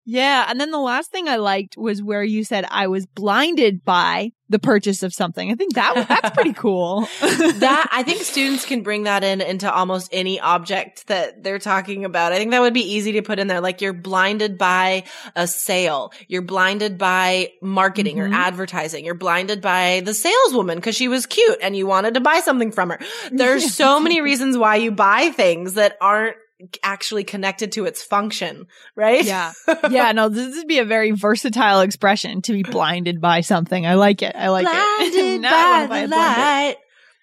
Yeah. 0.06 0.46
And 0.50 0.60
then 0.60 0.72
the 0.72 0.80
last 0.80 1.12
thing 1.12 1.28
I 1.28 1.38
liked 1.38 1.78
was 1.78 2.02
where 2.04 2.24
you 2.24 2.44
said 2.44 2.66
I 2.70 2.88
was 2.88 3.06
blinded 3.06 3.84
by 3.86 4.32
the 4.50 4.60
purchase 4.60 5.04
of 5.04 5.14
something. 5.14 5.52
I 5.52 5.56
think 5.56 5.76
that 5.76 6.08
that's 6.08 6.32
pretty 6.32 6.54
cool. 6.54 7.02
that 7.22 7.88
I 7.92 8.04
think 8.04 8.24
students 8.24 8.66
can 8.66 8.82
bring 8.82 9.04
that 9.04 9.24
in 9.24 9.42
into 9.42 9.72
almost 9.72 10.10
any 10.12 10.40
object 10.40 11.08
that 11.08 11.44
they're 11.44 11.60
talking 11.60 12.04
about. 12.04 12.34
I 12.34 12.38
think 12.38 12.52
that 12.52 12.62
would 12.62 12.74
be 12.74 12.94
easy 12.96 13.14
to 13.14 13.22
put 13.22 13.38
in 13.38 13.48
there. 13.48 13.62
Like 13.62 13.82
you're 13.82 13.94
blinded 13.94 14.58
by 14.58 15.04
a 15.36 15.48
sale. 15.48 16.12
You're 16.28 16.42
blinded 16.42 16.98
by 16.98 17.52
marketing 17.62 18.18
mm-hmm. 18.18 18.34
or 18.34 18.36
advertising. 18.36 19.06
You're 19.06 19.14
blinded 19.14 19.62
by 19.62 20.02
the 20.04 20.14
saleswoman 20.16 20.78
because 20.78 20.96
she 20.96 21.08
was 21.08 21.28
cute 21.28 21.60
and 21.62 21.76
you 21.76 21.86
wanted 21.86 22.16
to 22.16 22.20
buy 22.20 22.40
something 22.40 22.72
from 22.72 22.90
her. 22.90 23.00
There's 23.32 23.74
so 23.76 24.00
many 24.00 24.22
reasons 24.22 24.58
why 24.58 24.78
you 24.78 24.92
buy 24.92 25.30
things 25.30 25.76
that 25.76 25.96
aren't 26.02 26.38
actually 26.84 27.24
connected 27.24 27.72
to 27.74 27.86
its 27.86 28.04
function, 28.04 28.68
right? 28.96 29.24
Yeah. 29.24 29.54
Yeah. 29.90 30.12
No, 30.12 30.30
this 30.30 30.56
would 30.58 30.68
be 30.68 30.80
a 30.80 30.86
very 30.86 31.12
versatile 31.12 31.82
expression 31.82 32.42
to 32.44 32.54
be 32.54 32.64
blinded 32.64 33.22
by 33.22 33.42
something. 33.42 33.86
I 33.86 33.96
like 33.96 34.22
it. 34.22 34.36
I 34.36 34.50
like 34.50 34.66
blinded 35.00 35.20
it. 35.20 35.42
Blinded 35.42 35.90
by 35.90 36.02
the 36.02 36.08
light. 36.08 36.76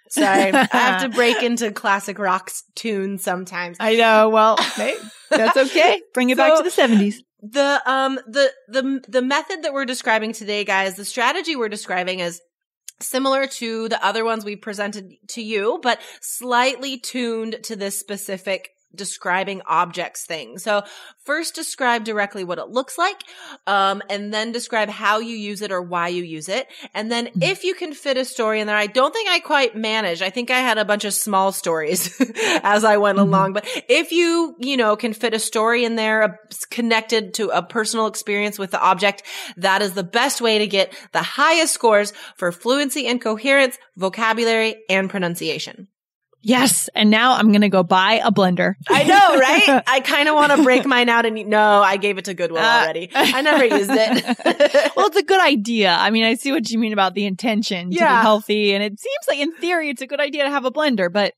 Sorry, 0.09 0.53
I 0.53 0.69
have 0.73 1.03
to 1.03 1.09
break 1.17 1.43
into 1.43 1.71
classic 1.73 2.19
rock 2.19 2.51
tunes 2.75 3.23
sometimes. 3.23 3.77
I 3.81 3.97
know. 3.97 4.31
Well, 4.31 4.57
hey, 4.57 4.97
that's 5.31 5.57
okay. 5.57 6.01
Bring 6.15 6.31
it 6.31 6.37
so, 6.37 6.49
back 6.49 6.59
to 6.59 6.63
the 6.63 6.71
seventies. 6.71 7.23
The 7.43 7.83
um 7.87 8.19
the 8.27 8.51
the 8.69 9.05
the 9.09 9.23
method 9.23 9.63
that 9.63 9.73
we're 9.73 9.85
describing 9.85 10.33
today, 10.33 10.65
guys, 10.65 10.97
the 10.97 11.05
strategy 11.05 11.57
we're 11.57 11.69
describing 11.69 12.21
is 12.21 12.41
similar 13.01 13.47
to 13.47 13.89
the 13.89 14.05
other 14.05 14.25
ones 14.25 14.45
we 14.45 14.57
presented 14.57 15.13
to 15.29 15.43
you, 15.43 15.79
but 15.83 16.01
slightly 16.21 16.99
tuned 16.99 17.59
to 17.65 17.77
this 17.77 17.99
specific 17.99 18.71
describing 18.97 19.63
objects 19.67 20.25
thing. 20.25 20.59
So 20.59 20.83
first 21.25 21.55
describe 21.55 22.05
directly 22.05 22.45
what 22.45 22.59
it 22.59 22.69
looks 22.69 22.99
like, 22.99 23.23
um, 23.67 24.03
and 24.09 24.33
then 24.33 24.53
describe 24.53 24.89
how 24.89 25.19
you 25.19 25.37
use 25.37 25.63
it 25.63 25.73
or 25.73 25.83
why 25.83 26.09
you 26.09 26.23
use 26.23 26.49
it. 26.49 26.67
And 26.95 27.11
then 27.11 27.27
mm-hmm. 27.27 27.43
if 27.43 27.65
you 27.65 27.75
can 27.75 27.93
fit 27.93 28.17
a 28.17 28.25
story 28.25 28.61
in 28.61 28.67
there, 28.67 28.77
I 28.77 28.87
don't 28.87 29.13
think 29.13 29.29
I 29.29 29.41
quite 29.41 29.77
managed. 29.77 30.23
I 30.23 30.31
think 30.31 30.51
I 30.51 30.61
had 30.61 30.79
a 30.79 30.85
bunch 30.85 31.05
of 31.05 31.15
small 31.15 31.53
stories 31.53 32.21
as 32.63 32.85
I 32.85 32.97
went 32.97 33.19
mm-hmm. 33.19 33.29
along, 33.29 33.53
but 33.53 33.67
if 33.89 34.13
you, 34.13 34.57
you 34.59 34.77
know, 34.77 34.97
can 34.97 35.13
fit 35.13 35.35
a 35.35 35.39
story 35.39 35.85
in 35.85 35.97
there 35.97 36.41
connected 36.71 37.35
to 37.35 37.49
a 37.49 37.63
personal 37.63 38.07
experience 38.07 38.59
with 38.59 38.71
the 38.71 38.81
object, 38.81 39.23
that 39.57 39.83
is 39.83 39.93
the 39.93 40.05
best 40.05 40.41
way 40.41 40.59
to 40.59 40.67
get 40.67 40.97
the 41.13 41.23
highest 41.23 41.75
scores 41.75 42.13
for 42.37 42.53
fluency 42.53 43.07
and 43.07 43.21
coherence, 43.21 43.79
vocabulary, 43.97 44.77
and 44.89 45.11
pronunciation. 45.11 45.89
Yes. 46.47 46.89
And 46.95 47.11
now 47.11 47.33
I'm 47.35 47.49
going 47.49 47.63
to 47.63 47.69
go 47.69 47.83
buy 47.83 48.21
a 48.25 48.31
blender. 48.31 48.75
I 48.89 49.03
know, 49.03 49.37
right? 49.37 49.83
I 49.87 49.99
kind 49.99 50.29
of 50.29 50.37
want 50.37 50.53
to 50.53 50.63
break 50.63 50.87
mine 50.87 51.09
out 51.09 51.27
and 51.27 51.49
no, 51.49 51.83
I 51.83 51.97
gave 51.97 52.19
it 52.19 52.27
to 52.27 52.35
Goodwill 52.35 52.63
uh, 52.63 52.83
already. 52.83 53.11
I 53.13 53.43
never 53.43 53.65
used 53.77 53.91
it. 53.93 54.93
well, 54.97 55.09
it's 55.09 55.17
a 55.17 55.25
good 55.25 55.41
idea. 55.41 55.91
I 55.91 56.11
mean, 56.11 56.23
I 56.23 56.35
see 56.35 56.53
what 56.53 56.71
you 56.71 56.79
mean 56.79 56.93
about 56.93 57.15
the 57.15 57.27
intention 57.27 57.91
to 57.91 57.97
yeah. 57.97 58.21
be 58.21 58.23
healthy. 58.23 58.75
And 58.75 58.85
it 58.85 59.01
seems 59.01 59.25
like 59.27 59.39
in 59.41 59.57
theory, 59.57 59.91
it's 59.91 60.03
a 60.03 60.07
good 60.07 60.21
idea 60.21 60.45
to 60.45 60.51
have 60.51 60.65
a 60.65 60.71
blender, 60.71 61.13
but 61.13 61.35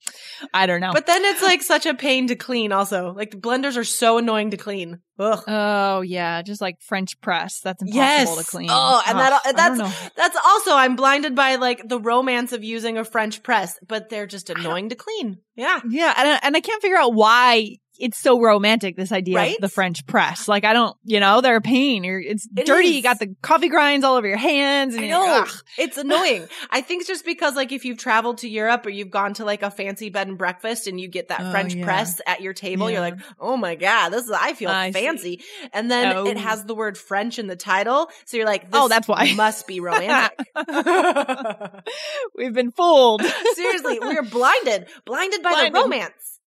I 0.53 0.67
don't 0.67 0.83
know. 0.83 0.93
But 0.93 1.07
then 1.07 1.25
it's 1.25 1.43
like 1.43 1.63
such 1.63 1.87
a 1.87 1.95
pain 1.95 2.27
to 2.27 2.37
clean 2.37 2.71
also. 2.71 3.15
Like 3.15 3.31
blenders 3.31 3.79
are 3.79 3.85
so 3.85 4.19
annoying 4.19 4.51
to 4.51 4.59
clean. 4.59 5.01
Ugh. 5.21 5.43
Oh 5.49 6.01
yeah, 6.03 6.43
just 6.43 6.61
like 6.61 6.81
French 6.81 7.21
press. 7.21 7.61
That's 7.61 7.83
impossible 7.83 8.37
yes. 8.37 8.37
to 8.37 8.45
clean. 8.45 8.69
Oh, 8.71 9.03
and 9.05 9.19
that 9.19 9.41
that's 9.57 10.11
that's 10.15 10.37
also 10.37 10.77
I'm 10.77 10.95
blinded 10.95 11.35
by 11.35 11.57
like 11.57 11.89
the 11.89 11.99
romance 11.99 12.53
of 12.53 12.63
using 12.63 12.99
a 12.99 13.05
French 13.05 13.43
press, 13.43 13.77
but 13.87 14.11
they're 14.11 14.29
just 14.29 14.49
annoying 14.49 14.91
to 14.91 14.95
clean. 14.99 15.39
Yeah, 15.57 15.81
yeah, 15.89 16.15
and 16.17 16.41
and 16.43 16.57
I 16.57 16.61
can't 16.61 16.83
figure 16.83 16.99
out 16.99 17.15
why 17.15 17.77
it's 17.99 18.19
so 18.19 18.41
romantic, 18.41 18.97
this 18.97 19.13
idea 19.13 19.37
right? 19.37 19.55
of 19.57 19.61
the 19.61 19.69
French 19.69 20.07
press. 20.07 20.47
Like, 20.49 20.65
I 20.65 20.73
don't, 20.73 20.97
you 21.05 21.21
know, 21.21 21.41
they're 21.41 21.57
a 21.57 21.61
pain. 21.61 22.05
You're, 22.05 22.21
it's 22.21 22.49
it 22.57 22.67
dirty. 22.67 22.89
Is. 22.89 22.97
You 22.97 23.03
got 23.03 23.19
the 23.19 23.35
coffee 23.43 23.69
grinds 23.69 24.05
all 24.05 24.17
over 24.17 24.27
your 24.27 24.37
hands. 24.37 24.95
And 24.95 25.05
I 25.05 25.09
know. 25.09 25.47
It's 25.77 25.99
annoying. 25.99 26.47
I 26.71 26.81
think 26.81 27.01
it's 27.01 27.09
just 27.09 27.25
because, 27.25 27.57
like, 27.57 27.73
if 27.73 27.85
you've 27.85 27.99
traveled 27.99 28.39
to 28.39 28.49
Europe 28.49 28.87
or 28.87 28.91
you've 28.91 29.11
gone 29.11 29.35
to 29.35 29.45
like 29.45 29.63
a 29.63 29.71
fancy 29.71 30.11
bed 30.11 30.29
and 30.29 30.39
breakfast 30.39 30.87
and 30.87 31.01
you 31.01 31.09
get 31.09 31.29
that 31.29 31.41
oh, 31.41 31.51
French 31.51 31.75
yeah. 31.75 31.85
press 31.85 32.21
at 32.27 32.41
your 32.41 32.53
table, 32.53 32.89
yeah. 32.89 32.95
you're 32.95 33.11
like, 33.11 33.21
oh 33.41 33.57
my 33.57 33.75
God, 33.75 34.11
this 34.11 34.25
is, 34.25 34.31
I 34.31 34.53
feel 34.53 34.71
I 34.71 34.93
fancy. 34.93 35.39
See. 35.39 35.69
And 35.73 35.91
then 35.91 36.17
oh. 36.17 36.27
it 36.27 36.37
has 36.37 36.65
the 36.65 36.75
word 36.75 36.97
French 36.97 37.39
in 37.39 37.49
the 37.49 37.57
title. 37.57 38.11
So 38.27 38.37
you're 38.37 38.47
like, 38.47 38.67
oh, 38.73 38.89
that's 38.89 39.09
why. 39.09 39.33
must 39.35 39.67
be 39.67 39.81
romantic. 39.81 40.39
We've 42.37 42.53
been 42.53 42.71
fooled. 42.71 43.23
Seriously, 43.55 43.99
we're 44.01 44.23
blinded, 44.23 44.87
blinded 45.05 45.43
by 45.43 45.51
blinded. 45.51 45.75
the 45.75 45.81
romance. 45.81 46.38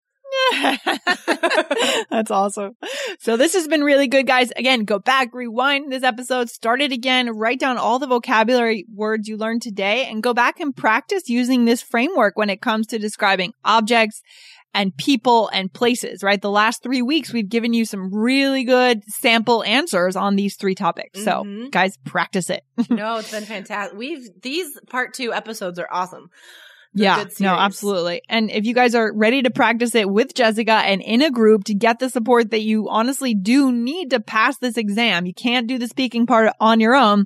That's 2.09 2.31
awesome. 2.31 2.75
So 3.19 3.37
this 3.37 3.53
has 3.53 3.67
been 3.67 3.83
really 3.83 4.07
good, 4.07 4.27
guys. 4.27 4.51
Again, 4.55 4.85
go 4.85 4.99
back, 4.99 5.33
rewind 5.33 5.91
this 5.91 6.03
episode, 6.03 6.49
start 6.49 6.81
it 6.81 6.91
again, 6.91 7.29
write 7.29 7.59
down 7.59 7.77
all 7.77 7.99
the 7.99 8.07
vocabulary 8.07 8.85
words 8.93 9.27
you 9.27 9.37
learned 9.37 9.61
today 9.61 10.05
and 10.05 10.23
go 10.23 10.33
back 10.33 10.59
and 10.59 10.75
practice 10.75 11.29
using 11.29 11.65
this 11.65 11.81
framework 11.81 12.37
when 12.37 12.49
it 12.49 12.61
comes 12.61 12.87
to 12.87 12.99
describing 12.99 13.53
objects 13.63 14.21
and 14.73 14.95
people 14.95 15.49
and 15.49 15.71
places, 15.71 16.23
right? 16.23 16.41
The 16.41 16.49
last 16.49 16.81
three 16.81 17.01
weeks, 17.01 17.33
we've 17.33 17.49
given 17.49 17.73
you 17.73 17.83
some 17.83 18.13
really 18.13 18.63
good 18.63 19.03
sample 19.05 19.63
answers 19.63 20.15
on 20.15 20.37
these 20.37 20.55
three 20.55 20.75
topics. 20.75 21.19
Mm-hmm. 21.19 21.63
So 21.63 21.69
guys, 21.71 21.97
practice 22.05 22.49
it. 22.49 22.63
no, 22.89 23.17
it's 23.17 23.31
been 23.31 23.43
fantastic. 23.43 23.97
We've, 23.97 24.29
these 24.41 24.79
part 24.89 25.13
two 25.13 25.33
episodes 25.33 25.77
are 25.77 25.89
awesome 25.91 26.29
yeah, 26.93 27.23
no, 27.39 27.53
absolutely. 27.53 28.21
And 28.27 28.51
if 28.51 28.65
you 28.65 28.73
guys 28.73 28.95
are 28.95 29.13
ready 29.13 29.41
to 29.43 29.49
practice 29.49 29.95
it 29.95 30.09
with 30.09 30.33
Jessica 30.33 30.73
and 30.73 31.01
in 31.01 31.21
a 31.21 31.31
group 31.31 31.63
to 31.65 31.73
get 31.73 31.99
the 31.99 32.09
support 32.09 32.51
that 32.51 32.61
you 32.61 32.89
honestly 32.89 33.33
do 33.33 33.71
need 33.71 34.09
to 34.09 34.19
pass 34.19 34.57
this 34.57 34.77
exam, 34.77 35.25
you 35.25 35.33
can't 35.33 35.67
do 35.67 35.77
the 35.77 35.87
speaking 35.87 36.25
part 36.25 36.51
on 36.59 36.79
your 36.79 36.95
own. 36.95 37.25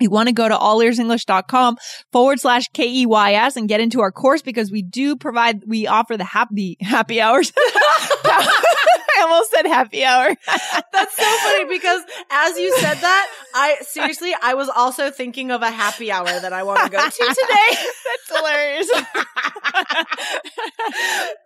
You 0.00 0.10
want 0.10 0.28
to 0.28 0.32
go 0.32 0.48
to 0.48 0.54
allearsenglish.com 0.54 1.76
forward 2.10 2.40
slash 2.40 2.68
K-E-Y-S 2.72 3.56
and 3.56 3.68
get 3.68 3.80
into 3.80 4.00
our 4.00 4.10
course 4.10 4.42
because 4.42 4.72
we 4.72 4.82
do 4.82 5.14
provide, 5.14 5.62
we 5.66 5.86
offer 5.86 6.16
the 6.16 6.24
happy, 6.24 6.76
happy 6.80 7.20
hours. 7.20 7.52
I 9.24 9.30
almost 9.30 9.50
said 9.50 9.66
happy 9.66 10.04
hour. 10.04 10.28
That's 10.92 11.16
so 11.16 11.24
funny 11.24 11.64
because 11.64 12.02
as 12.30 12.58
you 12.58 12.76
said 12.78 12.96
that, 12.96 13.30
I 13.54 13.76
seriously, 13.80 14.34
I 14.40 14.54
was 14.54 14.68
also 14.68 15.10
thinking 15.10 15.50
of 15.50 15.62
a 15.62 15.70
happy 15.70 16.12
hour 16.12 16.26
that 16.26 16.52
I 16.52 16.62
want 16.62 16.80
to 16.84 16.90
go 16.90 16.98
to 16.98 17.10
today. 17.10 17.78
That's 18.04 18.38
hilarious. 18.38 18.90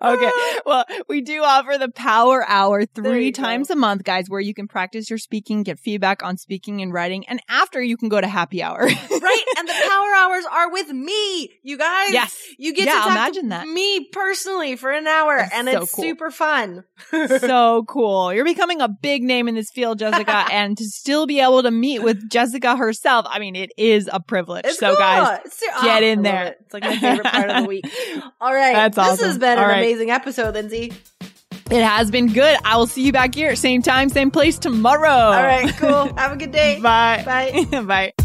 okay. 0.03 0.31
Well, 0.67 0.85
we 1.09 1.21
do 1.21 1.43
offer 1.45 1.79
the 1.79 1.91
power 1.91 2.45
hour 2.49 2.85
three 2.85 3.31
times 3.31 3.69
go. 3.69 3.75
a 3.75 3.77
month, 3.77 4.03
guys, 4.05 4.29
where 4.29 4.41
you 4.41 4.55
can 4.55 4.67
practice 4.67 5.09
your 5.09 5.19
speaking, 5.19 5.63
get 5.63 5.79
feedback 5.79 6.23
on 6.23 6.37
speaking 6.37 6.83
and 6.83 6.93
writing. 6.93 7.29
And 7.29 7.41
after 7.49 7.81
you 7.81 7.97
can 7.97 8.09
go 8.09 8.21
to 8.21 8.27
happy 8.27 8.63
hour. 8.63 8.81
right. 8.87 9.45
And 9.57 9.69
the 9.69 9.75
power 9.89 10.15
hours 10.17 10.45
are 10.51 10.73
with 10.73 10.91
me, 10.91 11.51
you 11.63 11.79
guys. 11.79 12.13
Yes. 12.13 12.37
You 12.59 12.75
get 12.75 12.87
yeah, 12.87 12.95
to 12.95 12.99
talk 12.99 13.11
imagine 13.13 13.43
to 13.45 13.49
that. 13.51 13.69
me 13.69 14.09
personally 14.13 14.75
for 14.77 14.91
an 14.91 15.07
hour 15.07 15.37
That's 15.37 15.55
and 15.55 15.69
so 15.69 15.83
it's 15.83 15.95
cool. 15.95 16.05
super 16.05 16.31
fun. 16.31 16.85
so 17.11 17.68
so 17.69 17.85
cool. 17.85 18.33
You're 18.33 18.45
becoming 18.45 18.81
a 18.81 18.89
big 18.89 19.23
name 19.23 19.49
in 19.49 19.55
this 19.55 19.71
field, 19.71 19.99
Jessica, 19.99 20.47
and 20.53 20.77
to 20.77 20.85
still 20.85 21.27
be 21.27 21.41
able 21.41 21.63
to 21.63 21.71
meet 21.71 22.03
with 22.03 22.29
Jessica 22.31 22.77
herself, 22.77 23.27
I 23.29 23.39
mean, 23.39 23.57
it 23.57 23.73
is 23.77 24.09
a 24.13 24.21
privilege. 24.21 24.65
It's 24.65 24.79
so, 24.79 24.91
cool. 24.91 24.99
guys, 24.99 25.41
oh, 25.75 25.83
get 25.83 26.03
in 26.03 26.23
there. 26.23 26.47
It. 26.47 26.59
It's 26.65 26.75
like 26.75 26.83
my 26.85 26.97
favorite 26.97 27.27
part 27.27 27.51
of 27.51 27.63
the 27.63 27.69
week. 27.69 27.85
All 28.41 28.55
right. 28.55 28.75
That's 28.75 28.99
awesome. 28.99 29.17
This 29.17 29.27
has 29.27 29.39
been 29.39 29.59
All 29.59 29.65
an 29.65 29.71
right. 29.71 29.79
amazing 29.79 30.11
episode, 30.11 30.55
Lindsay. 30.55 30.93
It 31.71 31.83
has 31.83 32.11
been 32.11 32.33
good. 32.33 32.57
I 32.65 32.77
will 32.79 32.87
see 32.87 33.03
you 33.03 33.13
back 33.13 33.35
here, 33.35 33.55
same 33.55 33.83
time, 33.83 34.09
same 34.09 34.31
place 34.31 34.59
tomorrow. 34.59 35.11
All 35.11 35.43
right, 35.43 35.69
cool. 35.77 36.15
Have 36.17 36.33
a 36.33 36.37
good 36.37 36.53
day. 36.53 36.81
Bye. 36.81 37.23
Bye. 37.27 37.83
Bye. 37.83 38.25